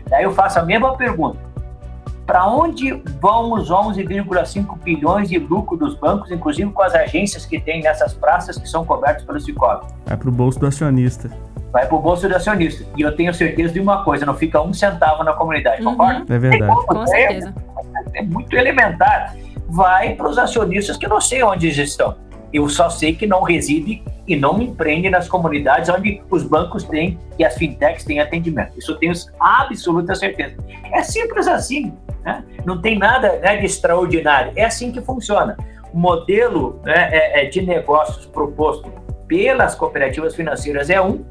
Daí 0.09 0.25
eu 0.25 0.33
faço 0.33 0.59
a 0.59 0.63
mesma 0.63 0.97
pergunta. 0.97 1.39
Para 2.27 2.47
onde 2.47 3.03
vão 3.21 3.53
os 3.53 3.71
11,5 3.71 4.79
bilhões 4.83 5.29
de 5.29 5.39
lucro 5.39 5.77
dos 5.77 5.95
bancos, 5.95 6.31
inclusive 6.31 6.71
com 6.71 6.83
as 6.83 6.95
agências 6.95 7.45
que 7.45 7.61
tem 7.61 7.83
nessas 7.83 8.15
praças 8.15 8.57
que 8.57 8.67
são 8.67 8.85
cobertas 8.85 9.25
pelo 9.25 9.39
Cicobi? 9.39 9.87
Vai 10.07 10.17
para 10.17 10.29
o 10.29 10.33
bolso 10.33 10.59
do 10.59 10.67
acionista. 10.67 11.31
Vai 11.71 11.87
para 11.87 11.95
o 11.95 12.01
bolso 12.01 12.27
do 12.27 12.35
acionista. 12.35 12.87
E 12.97 13.03
eu 13.03 13.15
tenho 13.15 13.35
certeza 13.35 13.75
de 13.75 13.81
uma 13.81 14.05
coisa, 14.05 14.25
não 14.25 14.35
fica 14.35 14.61
um 14.63 14.73
centavo 14.73 15.23
na 15.23 15.35
comunidade, 15.35 15.83
uhum. 15.83 15.91
concorda? 15.91 16.35
É 16.35 16.39
verdade. 16.39 16.87
Com 16.87 17.07
certeza. 17.07 17.55
É, 18.15 18.21
é 18.21 18.23
muito 18.23 18.57
elementar 18.57 19.35
vai 19.69 20.15
para 20.15 20.29
os 20.29 20.39
acionistas 20.39 20.97
que 20.97 21.07
não 21.07 21.21
sei 21.21 21.43
onde 21.43 21.67
eles 21.67 21.79
estão. 21.79 22.17
Eu 22.53 22.69
só 22.69 22.89
sei 22.89 23.15
que 23.15 23.27
não 23.27 23.43
reside 23.43 24.03
e 24.27 24.37
não 24.37 24.61
empreende 24.63 25.11
nas 25.11 25.29
comunidades 25.29 25.89
onde 25.89 26.23
os 26.31 26.45
bancos 26.45 26.85
têm 26.85 27.19
e 27.39 27.45
as 27.45 27.55
fintechs 27.55 28.05
têm 28.05 28.21
atendimento. 28.21 28.79
Isso 28.79 28.93
eu 28.93 28.97
tenho 28.97 29.13
absoluta 29.41 30.15
certeza. 30.15 30.57
É 30.93 31.03
simples 31.03 31.49
assim, 31.49 31.93
né? 32.25 32.45
não 32.65 32.81
tem 32.81 32.99
nada 32.99 33.39
né, 33.41 33.57
de 33.57 33.67
extraordinário. 33.67 34.53
É 34.57 34.65
assim 34.65 34.93
que 34.93 35.01
funciona. 35.01 35.57
O 35.93 35.99
modelo 35.99 36.81
né, 36.85 37.09
é, 37.13 37.45
é 37.45 37.49
de 37.49 37.61
negócios 37.63 38.25
proposto 38.27 38.91
pelas 39.27 39.75
cooperativas 39.75 40.35
financeiras 40.35 40.91
é 40.91 41.01
um, 41.01 41.25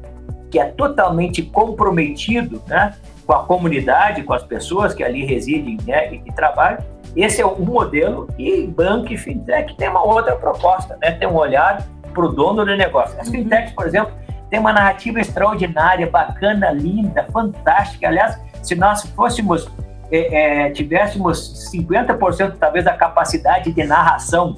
que 0.50 0.58
é 0.58 0.66
totalmente 0.66 1.42
comprometido 1.42 2.62
né, 2.66 2.94
com 3.26 3.32
a 3.32 3.44
comunidade, 3.44 4.22
com 4.22 4.32
as 4.32 4.42
pessoas 4.42 4.94
que 4.94 5.02
ali 5.02 5.24
residem 5.24 5.78
né, 5.86 6.12
e 6.14 6.18
que 6.18 6.32
trabalham, 6.34 6.84
esse 7.16 7.40
é 7.40 7.46
um 7.46 7.64
modelo 7.64 8.28
e 8.38 8.66
banco 8.66 9.12
e 9.12 9.16
fintech 9.16 9.76
tem 9.76 9.88
uma 9.88 10.04
outra 10.04 10.34
proposta, 10.36 10.96
né? 11.00 11.12
Tem 11.12 11.28
um 11.28 11.36
olhar 11.36 11.86
para 12.12 12.24
o 12.24 12.28
dono 12.28 12.64
do 12.64 12.76
negócio. 12.76 13.18
As 13.20 13.28
uhum. 13.28 13.34
fintechs, 13.34 13.72
por 13.72 13.86
exemplo, 13.86 14.12
tem 14.50 14.58
uma 14.58 14.72
narrativa 14.72 15.20
extraordinária, 15.20 16.08
bacana, 16.08 16.70
linda, 16.70 17.26
fantástica. 17.32 18.08
Aliás, 18.08 18.38
se 18.62 18.74
nós 18.74 19.02
fôssemos, 19.14 19.68
é, 20.10 20.66
é, 20.66 20.70
tivéssemos 20.70 21.70
50% 21.72 22.56
talvez 22.58 22.84
da 22.84 22.94
capacidade 22.94 23.72
de 23.72 23.84
narração 23.84 24.56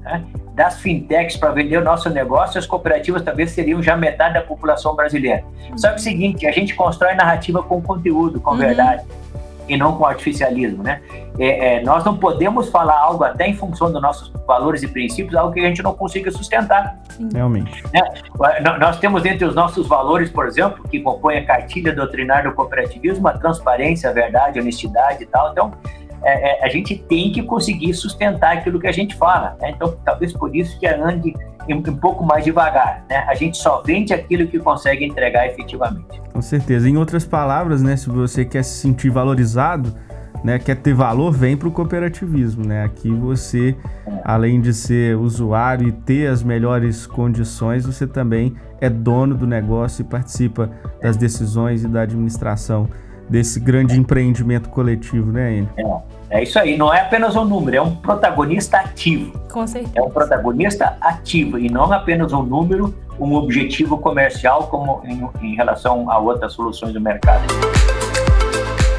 né, 0.00 0.24
das 0.54 0.80
fintechs 0.80 1.36
para 1.36 1.52
vender 1.52 1.78
o 1.78 1.84
nosso 1.84 2.08
negócio, 2.08 2.58
as 2.58 2.66
cooperativas 2.66 3.22
talvez 3.22 3.50
seriam 3.50 3.82
já 3.82 3.96
metade 3.96 4.34
da 4.34 4.42
população 4.42 4.94
brasileira. 4.94 5.44
Uhum. 5.70 5.78
Só 5.78 5.88
que 5.88 5.94
é 5.94 5.96
o 5.96 6.00
seguinte, 6.00 6.46
a 6.46 6.52
gente 6.52 6.74
constrói 6.74 7.14
narrativa 7.14 7.62
com 7.62 7.80
conteúdo, 7.82 8.40
com 8.40 8.52
uhum. 8.52 8.56
verdade 8.56 9.04
e 9.70 9.76
não 9.76 9.96
com 9.96 10.04
artificialismo, 10.04 10.82
né? 10.82 11.00
É, 11.38 11.76
é, 11.76 11.82
nós 11.82 12.04
não 12.04 12.16
podemos 12.16 12.68
falar 12.70 12.98
algo 12.98 13.22
até 13.22 13.46
em 13.46 13.54
função 13.54 13.90
dos 13.90 14.02
nossos 14.02 14.32
valores 14.44 14.82
e 14.82 14.88
princípios, 14.88 15.36
algo 15.36 15.54
que 15.54 15.60
a 15.60 15.68
gente 15.68 15.80
não 15.80 15.94
consiga 15.94 16.30
sustentar. 16.32 16.98
Realmente. 17.32 17.84
Né? 17.92 18.00
Nós 18.80 18.98
temos 18.98 19.24
entre 19.24 19.44
os 19.44 19.54
nossos 19.54 19.86
valores, 19.86 20.28
por 20.28 20.46
exemplo, 20.46 20.82
que 20.88 20.98
compõem 20.98 21.38
a 21.38 21.46
cartilha 21.46 21.94
doutrinária 21.94 22.50
do 22.50 22.56
cooperativismo, 22.56 23.28
a 23.28 23.32
transparência, 23.32 24.10
a 24.10 24.12
verdade, 24.12 24.58
a 24.58 24.62
honestidade 24.62 25.22
e 25.22 25.26
tal. 25.26 25.52
Então, 25.52 25.72
é, 26.22 26.62
é, 26.62 26.64
a 26.64 26.68
gente 26.68 26.96
tem 26.96 27.30
que 27.30 27.42
conseguir 27.42 27.94
sustentar 27.94 28.56
aquilo 28.56 28.80
que 28.80 28.88
a 28.88 28.92
gente 28.92 29.14
fala. 29.14 29.56
Né? 29.60 29.70
Então, 29.70 29.96
talvez 30.04 30.32
por 30.32 30.54
isso 30.54 30.78
que 30.80 30.86
ande 30.86 31.32
um 31.68 31.96
pouco 31.96 32.24
mais 32.24 32.44
devagar. 32.44 33.04
Né? 33.08 33.16
A 33.28 33.34
gente 33.34 33.56
só 33.56 33.82
vende 33.82 34.12
aquilo 34.12 34.46
que 34.46 34.58
consegue 34.58 35.04
entregar 35.04 35.46
efetivamente. 35.46 36.20
Com 36.32 36.42
certeza. 36.42 36.88
Em 36.88 36.96
outras 36.96 37.24
palavras, 37.24 37.82
né, 37.82 37.96
se 37.96 38.08
você 38.08 38.44
quer 38.44 38.62
se 38.62 38.78
sentir 38.80 39.10
valorizado, 39.10 39.94
né, 40.42 40.58
quer 40.58 40.76
ter 40.76 40.94
valor, 40.94 41.32
vem 41.32 41.56
para 41.56 41.68
o 41.68 41.70
cooperativismo. 41.70 42.66
Né? 42.66 42.84
Aqui 42.84 43.10
você, 43.10 43.76
além 44.24 44.60
de 44.60 44.72
ser 44.72 45.16
usuário 45.16 45.88
e 45.88 45.92
ter 45.92 46.28
as 46.28 46.42
melhores 46.42 47.06
condições, 47.06 47.84
você 47.84 48.06
também 48.06 48.54
é 48.80 48.88
dono 48.88 49.34
do 49.34 49.46
negócio 49.46 50.02
e 50.02 50.04
participa 50.04 50.70
das 51.02 51.16
decisões 51.16 51.84
e 51.84 51.88
da 51.88 52.02
administração 52.02 52.88
desse 53.30 53.60
grande 53.60 53.96
empreendimento 53.96 54.68
coletivo, 54.68 55.30
né, 55.30 55.58
Enio? 55.58 56.02
É, 56.28 56.40
é 56.40 56.42
isso 56.42 56.58
aí, 56.58 56.76
não 56.76 56.92
é 56.92 57.00
apenas 57.00 57.36
um 57.36 57.44
número, 57.44 57.76
é 57.76 57.80
um 57.80 57.94
protagonista 57.94 58.78
ativo. 58.78 59.38
Com 59.48 59.64
certeza. 59.66 59.92
É 59.94 60.02
um 60.02 60.10
protagonista 60.10 60.96
ativo 61.00 61.56
e 61.56 61.70
não 61.70 61.92
apenas 61.92 62.32
um 62.32 62.42
número, 62.42 62.92
um 63.20 63.34
objetivo 63.34 63.98
comercial 63.98 64.66
como 64.66 65.00
em, 65.04 65.28
em 65.46 65.54
relação 65.54 66.10
a 66.10 66.18
outras 66.18 66.52
soluções 66.54 66.92
do 66.92 67.00
mercado. 67.00 67.44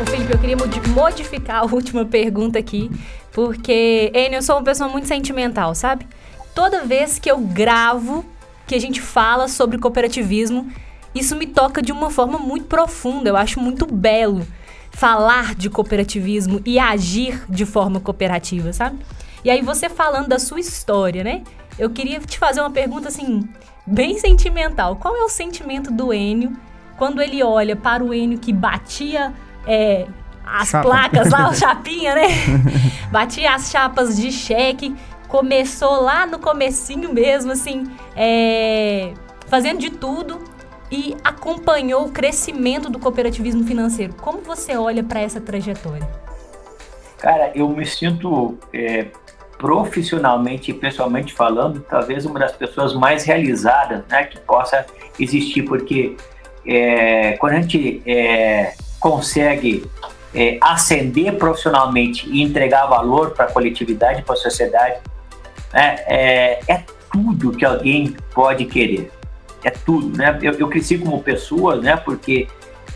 Ô, 0.02 0.06
Felipe, 0.06 0.32
eu 0.32 0.39
queria 0.39 0.58
modificar 0.96 1.60
a 1.63 1.65
última 1.65 2.06
pergunta 2.06 2.58
aqui, 2.58 2.89
porque, 3.34 4.12
Enio, 4.15 4.38
eu 4.38 4.41
sou 4.41 4.56
uma 4.56 4.63
pessoa 4.63 4.89
muito 4.89 5.08
sentimental, 5.08 5.76
sabe? 5.76 6.08
Toda 6.56 6.86
vez 6.86 7.20
que 7.20 7.30
eu 7.30 7.38
gravo, 7.38 8.26
que 8.65 8.76
a 8.76 8.80
gente 8.80 9.02
fala 9.02 9.50
sobre 9.50 9.78
cooperativismo, 9.78 10.72
isso 11.13 11.36
me 11.36 11.45
toca 11.45 11.82
de 11.82 11.91
uma 11.91 12.10
forma 12.10 12.38
muito 12.38 12.65
profunda, 12.65 13.30
eu 13.30 13.38
acho 13.38 13.60
muito 13.60 13.86
belo 13.86 14.45
falar 14.91 15.56
de 15.56 15.69
cooperativismo 15.69 16.62
e 16.65 16.78
agir 16.78 17.43
de 17.50 17.65
forma 17.65 18.00
cooperativa, 18.00 18.74
sabe? 18.74 19.00
E 19.43 19.50
aí 19.50 19.62
você 19.62 19.89
falando 19.89 20.28
da 20.28 20.38
sua 20.38 20.60
história, 20.60 21.24
né? 21.24 21.43
Eu 21.80 21.89
queria 21.89 22.19
te 22.19 22.38
fazer 22.38 22.60
uma 22.60 22.69
pergunta 22.69 23.08
assim, 23.08 23.47
bem 23.88 24.17
sentimental. 24.19 24.97
Qual 24.97 25.15
é 25.15 25.24
o 25.24 25.30
sentimento 25.30 25.91
do 25.91 26.13
Enio 26.13 26.56
quando 26.97 27.21
ele 27.21 27.41
olha 27.41 27.76
para 27.76 28.04
o 28.04 28.13
Enio 28.13 28.38
que 28.38 28.54
batia 28.54 29.34
é, 29.65 30.06
as 30.45 30.69
Chapa. 30.69 30.88
placas 30.88 31.30
lá, 31.32 31.50
o 31.50 31.56
chapinha, 31.56 32.13
né? 32.13 32.28
batia 33.12 33.56
as 33.56 33.71
chapas 33.71 34.17
de 34.17 34.32
cheque, 34.32 34.95
começou 35.28 36.02
lá 36.02 36.28
no 36.28 36.38
comecinho 36.38 37.12
mesmo, 37.13 37.52
assim, 37.52 37.89
é, 38.15 39.13
fazendo 39.47 39.80
de 39.80 39.89
tudo 39.89 40.50
e 40.91 41.15
acompanhou 41.23 42.06
o 42.06 42.12
crescimento 42.12 42.89
do 42.89 42.99
cooperativismo 42.99 43.63
financeiro. 43.63 44.13
Como 44.15 44.41
você 44.41 44.75
olha 44.75 45.04
para 45.04 45.21
essa 45.21 45.39
trajetória? 45.39 46.08
Cara, 47.17 47.51
eu 47.56 47.69
me 47.69 47.86
sinto 47.86 48.58
é, 48.73 49.06
profissionalmente 49.58 50.71
e 50.71 50.73
pessoalmente 50.73 51.34
falando, 51.34 51.80
talvez 51.82 52.25
uma 52.25 52.39
das 52.39 52.51
pessoas 52.51 52.93
mais 52.93 53.23
realizadas 53.23 54.04
né, 54.10 54.25
que 54.25 54.39
possa 54.39 54.86
existir, 55.17 55.62
porque 55.62 56.17
é, 56.65 57.34
quando 57.38 57.54
a 57.54 57.62
gente 57.62 58.01
é, 58.06 58.73
consegue 58.99 59.89
é, 60.34 60.58
ascender 60.60 61.38
profissionalmente 61.38 62.27
e 62.30 62.41
entregar 62.41 62.88
valor 62.88 63.32
para 63.32 63.45
a 63.45 63.51
coletividade, 63.51 64.23
para 64.23 64.34
a 64.34 64.38
sociedade, 64.38 64.99
né, 65.71 65.95
é, 66.08 66.60
é 66.67 66.84
tudo 67.12 67.51
que 67.51 67.63
alguém 67.63 68.15
pode 68.34 68.65
querer 68.65 69.12
é 69.63 69.71
tudo, 69.71 70.17
né? 70.17 70.38
Eu, 70.41 70.54
eu 70.54 70.67
cresci 70.67 70.97
como 70.97 71.21
pessoa, 71.21 71.76
né? 71.78 71.95
Porque 71.95 72.47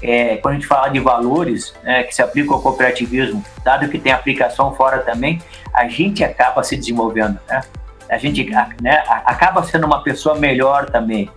é, 0.01 0.38
quando 0.38 0.54
a 0.54 0.58
gente 0.58 0.67
fala 0.67 0.89
de 0.89 0.99
valores 0.99 1.73
né, 1.84 2.04
que 2.04 2.13
se 2.13 2.21
aplicam 2.21 2.56
ao 2.56 2.62
cooperativismo, 2.62 3.43
dado 3.63 3.88
que 3.89 3.97
tem 3.97 4.12
aplicação 4.12 4.73
fora 4.73 4.99
também, 4.99 5.41
a 5.73 5.88
gente 5.88 6.23
acaba 6.23 6.63
se 6.63 6.75
desenvolvendo, 6.75 7.39
né? 7.47 7.62
A 8.08 8.17
gente 8.17 8.47
né, 8.82 9.04
acaba 9.25 9.63
sendo 9.63 9.88
uma 9.88 10.04
pessoa 10.04 10.36
melhor 10.36 10.89
também. 10.89 11.30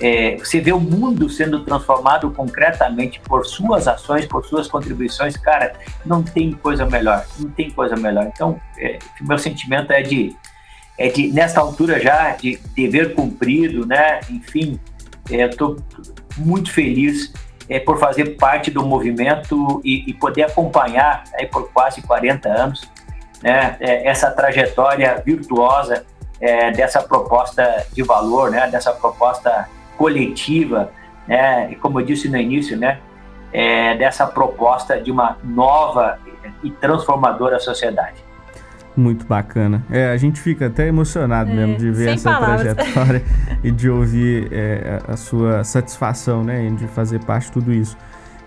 É, 0.00 0.36
você 0.36 0.60
vê 0.60 0.72
o 0.72 0.80
mundo 0.80 1.28
sendo 1.30 1.60
transformado 1.60 2.30
concretamente 2.30 3.20
por 3.20 3.46
suas 3.46 3.88
ações, 3.88 4.26
por 4.26 4.44
suas 4.44 4.68
contribuições, 4.68 5.36
cara, 5.36 5.72
não 6.04 6.22
tem 6.22 6.52
coisa 6.52 6.84
melhor, 6.84 7.24
não 7.38 7.48
tem 7.50 7.70
coisa 7.70 7.96
melhor. 7.96 8.26
Então, 8.26 8.60
é, 8.76 8.98
meu 9.20 9.38
sentimento 9.38 9.92
é 9.92 10.02
de 10.02 10.36
é 10.98 11.08
de, 11.08 11.32
nessa 11.32 11.60
altura 11.60 12.00
já, 12.00 12.30
de 12.32 12.58
dever 12.74 13.14
cumprido, 13.14 13.86
né? 13.86 14.20
Enfim, 14.30 14.80
estou 15.28 15.76
é, 15.76 16.40
muito 16.40 16.72
feliz 16.72 17.32
é, 17.68 17.78
por 17.78 17.98
fazer 17.98 18.36
parte 18.36 18.70
do 18.70 18.84
movimento 18.84 19.80
e, 19.84 20.08
e 20.08 20.14
poder 20.14 20.44
acompanhar 20.44 21.24
aí, 21.34 21.46
por 21.46 21.70
quase 21.72 22.00
40 22.02 22.48
anos 22.48 22.88
né, 23.42 23.76
é, 23.80 24.08
essa 24.08 24.30
trajetória 24.30 25.22
virtuosa 25.24 26.04
é, 26.40 26.70
dessa 26.70 27.02
proposta 27.02 27.86
de 27.92 28.02
valor, 28.02 28.50
né, 28.50 28.68
dessa 28.68 28.92
proposta 28.92 29.68
coletiva, 29.96 30.90
né, 31.26 31.70
e 31.70 31.76
como 31.76 32.00
eu 32.00 32.04
disse 32.04 32.28
no 32.28 32.36
início, 32.36 32.76
né, 32.76 33.00
é, 33.52 33.96
dessa 33.96 34.26
proposta 34.26 35.00
de 35.00 35.10
uma 35.10 35.38
nova 35.42 36.18
e 36.62 36.70
transformadora 36.70 37.58
sociedade. 37.58 38.24
Muito 38.96 39.26
bacana. 39.26 39.84
É, 39.90 40.10
a 40.10 40.16
gente 40.16 40.40
fica 40.40 40.66
até 40.66 40.88
emocionado 40.88 41.50
é, 41.50 41.54
mesmo 41.54 41.76
de 41.76 41.90
ver 41.90 42.14
essa 42.14 42.32
palavras. 42.32 42.74
trajetória 42.74 43.22
e 43.62 43.70
de 43.70 43.90
ouvir 43.90 44.48
é, 44.50 45.00
a 45.06 45.16
sua 45.16 45.62
satisfação, 45.64 46.42
né, 46.42 46.70
de 46.70 46.86
fazer 46.88 47.22
parte 47.24 47.46
de 47.46 47.52
tudo 47.52 47.72
isso. 47.72 47.96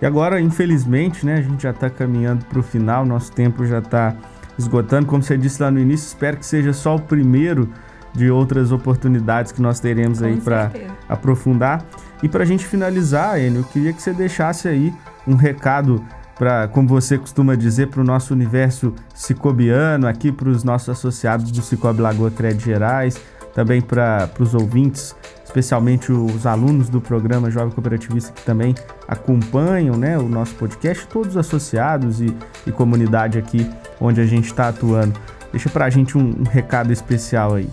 E 0.02 0.06
agora, 0.06 0.40
infelizmente, 0.40 1.24
né, 1.24 1.34
a 1.34 1.42
gente 1.42 1.62
já 1.62 1.70
está 1.70 1.88
caminhando 1.88 2.44
para 2.46 2.58
o 2.58 2.62
final, 2.62 3.04
nosso 3.04 3.30
tempo 3.30 3.64
já 3.64 3.78
está 3.78 4.16
esgotando. 4.58 5.06
Como 5.06 5.22
você 5.22 5.36
disse 5.36 5.62
lá 5.62 5.70
no 5.70 5.78
início, 5.78 6.06
espero 6.06 6.36
que 6.38 6.46
seja 6.46 6.72
só 6.72 6.96
o 6.96 7.00
primeiro 7.00 7.68
de 8.12 8.30
outras 8.30 8.72
oportunidades 8.72 9.52
que 9.52 9.62
nós 9.62 9.78
teremos 9.78 10.18
Com 10.18 10.24
aí 10.24 10.40
para 10.40 10.72
aprofundar. 11.08 11.84
E 12.22 12.28
para 12.28 12.42
a 12.42 12.46
gente 12.46 12.66
finalizar, 12.66 13.38
Enio, 13.40 13.60
eu 13.60 13.64
queria 13.64 13.92
que 13.92 14.02
você 14.02 14.12
deixasse 14.12 14.66
aí 14.68 14.92
um 15.26 15.36
recado 15.36 16.04
para, 16.40 16.68
como 16.68 16.88
você 16.88 17.18
costuma 17.18 17.54
dizer, 17.54 17.88
para 17.88 18.00
o 18.00 18.04
nosso 18.04 18.32
universo 18.32 18.94
cicobiano, 19.14 20.06
aqui 20.06 20.32
para 20.32 20.48
os 20.48 20.64
nossos 20.64 20.88
associados 20.88 21.50
do 21.50 21.60
Cicobi 21.60 22.00
Lagoa 22.00 22.30
Crédito 22.30 22.64
Gerais, 22.64 23.20
também 23.52 23.82
para 23.82 24.26
os 24.38 24.54
ouvintes, 24.54 25.14
especialmente 25.44 26.10
os 26.10 26.46
alunos 26.46 26.88
do 26.88 26.98
programa 26.98 27.50
Jovem 27.50 27.70
Cooperativista 27.70 28.32
que 28.32 28.42
também 28.42 28.74
acompanham 29.06 29.98
né, 29.98 30.16
o 30.16 30.30
nosso 30.30 30.54
podcast, 30.54 31.06
todos 31.08 31.32
os 31.32 31.36
associados 31.36 32.22
e, 32.22 32.34
e 32.66 32.72
comunidade 32.72 33.38
aqui 33.38 33.70
onde 34.00 34.18
a 34.18 34.24
gente 34.24 34.46
está 34.46 34.68
atuando. 34.68 35.20
Deixa 35.52 35.68
para 35.68 35.84
a 35.84 35.90
gente 35.90 36.16
um, 36.16 36.36
um, 36.40 36.44
recado 36.44 36.90
especial 36.90 37.56
aí. 37.56 37.68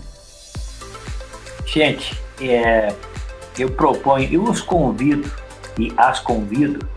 Gente, 1.65 2.21
é, 2.41 2.93
eu 3.57 3.71
proponho, 3.71 4.29
eu 4.29 4.43
os 4.43 4.59
convido 4.59 5.31
e 5.79 5.93
as 5.95 6.19
convido 6.19 6.96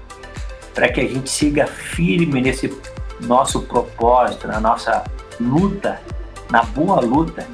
para 0.74 0.88
que 0.88 1.00
a 1.00 1.06
gente 1.06 1.28
siga 1.28 1.66
firme 1.66 2.40
nesse 2.40 2.74
nosso 3.20 3.62
propósito, 3.62 4.46
na 4.46 4.60
nossa 4.60 5.04
luta, 5.40 6.00
na 6.50 6.62
boa 6.62 7.00
luta, 7.00 7.46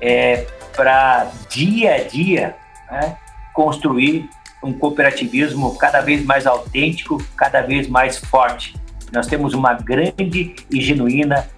é, 0.00 0.46
para 0.74 1.30
dia 1.48 1.94
a 1.94 1.98
dia 2.04 2.56
né, 2.90 3.16
construir 3.52 4.28
um 4.62 4.72
cooperativismo 4.72 5.76
cada 5.76 6.00
vez 6.00 6.24
mais 6.24 6.46
autêntico, 6.46 7.22
cada 7.36 7.60
vez 7.60 7.88
mais 7.88 8.18
forte. 8.18 8.74
Nós 9.12 9.26
temos 9.26 9.54
uma 9.54 9.74
grande 9.74 10.56
e 10.70 10.80
genuína 10.80 11.48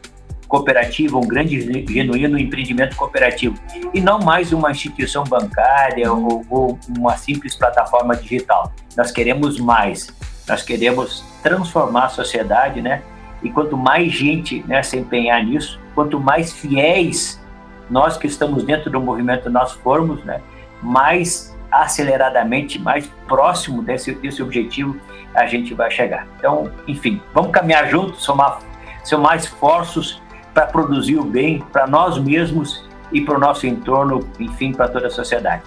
cooperativa, 0.49 1.17
um 1.17 1.27
grande 1.27 1.57
e 1.57 1.93
genuíno 1.93 2.39
empreendimento 2.39 2.97
cooperativo 2.97 3.57
e 3.93 4.01
não 4.01 4.19
mais 4.19 4.53
uma 4.53 4.71
instituição 4.71 5.25
bancária 5.25 6.13
ou, 6.13 6.45
ou 6.49 6.79
uma 6.97 7.17
simples 7.17 7.55
plataforma 7.55 8.15
digital. 8.17 8.73
Nós 8.97 9.11
queremos 9.11 9.59
mais. 9.59 10.15
Nós 10.49 10.63
queremos 10.63 11.25
transformar 11.43 12.07
a 12.07 12.09
sociedade, 12.09 12.81
né? 12.81 13.03
E 13.43 13.51
quanto 13.51 13.77
mais 13.77 14.13
gente 14.13 14.65
né, 14.67 14.83
se 14.83 14.97
empenhar 14.97 15.45
nisso, 15.45 15.81
quanto 15.95 16.19
mais 16.19 16.53
fiéis 16.53 17.41
nós 17.89 18.17
que 18.17 18.27
estamos 18.27 18.65
dentro 18.65 18.91
do 18.91 19.01
movimento 19.01 19.49
nós 19.49 19.73
formos, 19.73 20.25
né, 20.25 20.41
mais 20.83 21.57
aceleradamente, 21.71 22.79
mais 22.79 23.07
próximo 23.29 23.83
desse, 23.83 24.15
desse 24.15 24.43
objetivo 24.43 24.97
a 25.35 25.47
gente 25.47 25.75
vai 25.75 25.91
chegar. 25.91 26.27
Então, 26.39 26.71
enfim, 26.89 27.21
vamos 27.35 27.51
caminhar 27.51 27.89
juntos, 27.89 28.25
somar, 28.25 28.59
somar 29.05 29.37
esforços 29.37 30.23
para 30.55 30.67
produzir 30.67 31.19
o 31.19 31.25
bem 31.25 31.63
para 31.73 31.87
nós 31.87 32.19
mesmos 32.19 32.89
e 33.13 33.21
para 33.21 33.37
o 33.37 33.39
nosso 33.39 33.67
entorno, 33.67 34.27
enfim, 34.41 34.73
para 34.73 34.89
toda 34.89 35.09
a 35.09 35.11
sociedade. 35.11 35.63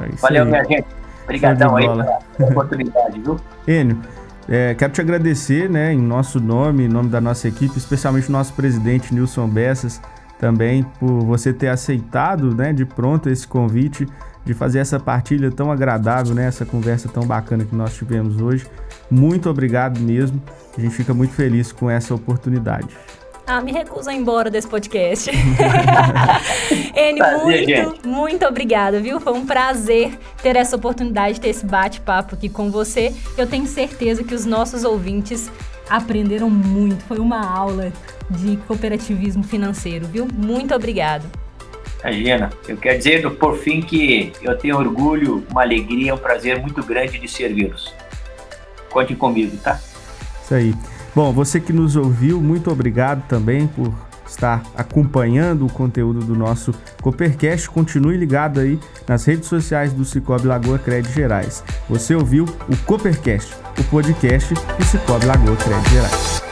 É 0.00 0.08
Valeu, 0.16 0.44
aí. 0.44 0.48
minha 0.48 0.64
gente. 0.64 0.86
Obrigadão 1.24 1.76
aí 1.76 1.86
pela 1.86 2.50
oportunidade, 2.50 3.20
viu? 3.20 3.38
Enio, 3.66 4.00
é, 4.48 4.74
quero 4.74 4.92
te 4.92 5.00
agradecer, 5.00 5.68
né, 5.68 5.92
em 5.92 5.98
nosso 5.98 6.40
nome, 6.40 6.84
em 6.84 6.88
nome 6.88 7.10
da 7.10 7.20
nossa 7.20 7.46
equipe, 7.46 7.76
especialmente 7.76 8.28
o 8.28 8.32
nosso 8.32 8.54
presidente 8.54 9.12
Nilson 9.12 9.46
Bessas, 9.46 10.00
também 10.38 10.82
por 10.98 11.24
você 11.24 11.52
ter 11.52 11.68
aceitado, 11.68 12.54
né, 12.54 12.72
de 12.72 12.86
pronto 12.86 13.28
esse 13.28 13.46
convite 13.46 14.06
de 14.46 14.54
fazer 14.54 14.78
essa 14.78 14.98
partilha 14.98 15.50
tão 15.50 15.70
agradável, 15.70 16.34
né, 16.34 16.46
essa 16.46 16.64
conversa 16.64 17.08
tão 17.08 17.26
bacana 17.26 17.64
que 17.64 17.74
nós 17.76 17.94
tivemos 17.94 18.40
hoje. 18.40 18.66
Muito 19.10 19.50
obrigado 19.50 20.00
mesmo. 20.00 20.42
A 20.76 20.80
gente 20.80 20.94
fica 20.94 21.12
muito 21.12 21.34
feliz 21.34 21.70
com 21.70 21.90
essa 21.90 22.14
oportunidade. 22.14 22.88
Ah, 23.50 23.62
me 23.62 23.72
recuso 23.72 24.10
a 24.10 24.12
ir 24.12 24.18
embora 24.18 24.50
desse 24.50 24.68
podcast. 24.68 25.30
N, 26.94 27.20
muito, 27.42 28.06
muito 28.06 28.46
obrigada, 28.46 29.00
viu? 29.00 29.18
Foi 29.18 29.32
um 29.32 29.46
prazer 29.46 30.18
ter 30.42 30.54
essa 30.54 30.76
oportunidade, 30.76 31.36
de 31.36 31.40
ter 31.40 31.48
esse 31.48 31.64
bate-papo 31.64 32.34
aqui 32.34 32.50
com 32.50 32.70
você. 32.70 33.10
Eu 33.38 33.46
tenho 33.46 33.66
certeza 33.66 34.22
que 34.22 34.34
os 34.34 34.44
nossos 34.44 34.84
ouvintes 34.84 35.50
aprenderam 35.88 36.50
muito. 36.50 37.02
Foi 37.04 37.18
uma 37.18 37.40
aula 37.40 37.90
de 38.28 38.58
cooperativismo 38.66 39.42
financeiro, 39.42 40.06
viu? 40.06 40.28
Muito 40.30 40.74
obrigado. 40.74 41.24
Imagina, 42.02 42.50
eu 42.68 42.76
quero 42.76 42.98
dizer 42.98 43.30
por 43.36 43.56
fim 43.56 43.80
que 43.80 44.30
eu 44.42 44.58
tenho 44.58 44.76
orgulho, 44.76 45.42
uma 45.50 45.62
alegria, 45.62 46.14
um 46.14 46.18
prazer 46.18 46.60
muito 46.60 46.82
grande 46.82 47.18
de 47.18 47.26
servi-los. 47.26 47.94
Conte 48.90 49.16
comigo, 49.16 49.56
tá? 49.56 49.80
Isso 50.44 50.54
aí. 50.54 50.74
Bom, 51.14 51.32
você 51.32 51.60
que 51.60 51.72
nos 51.72 51.96
ouviu, 51.96 52.40
muito 52.40 52.70
obrigado 52.70 53.26
também 53.26 53.66
por 53.66 53.92
estar 54.26 54.62
acompanhando 54.76 55.66
o 55.66 55.72
conteúdo 55.72 56.20
do 56.20 56.36
nosso 56.36 56.72
Coopercast. 57.02 57.68
Continue 57.70 58.16
ligado 58.16 58.60
aí 58.60 58.78
nas 59.06 59.24
redes 59.24 59.48
sociais 59.48 59.92
do 59.92 60.04
Cicobi 60.04 60.46
Lagoa 60.46 60.78
Crédito 60.78 61.12
Gerais. 61.12 61.64
Você 61.88 62.14
ouviu 62.14 62.44
o 62.44 62.76
Coopercast, 62.84 63.54
o 63.78 63.84
podcast 63.84 64.54
do 64.54 64.84
Cicobi 64.84 65.26
Lagoa 65.26 65.56
Crédito 65.56 65.90
Gerais. 65.90 66.47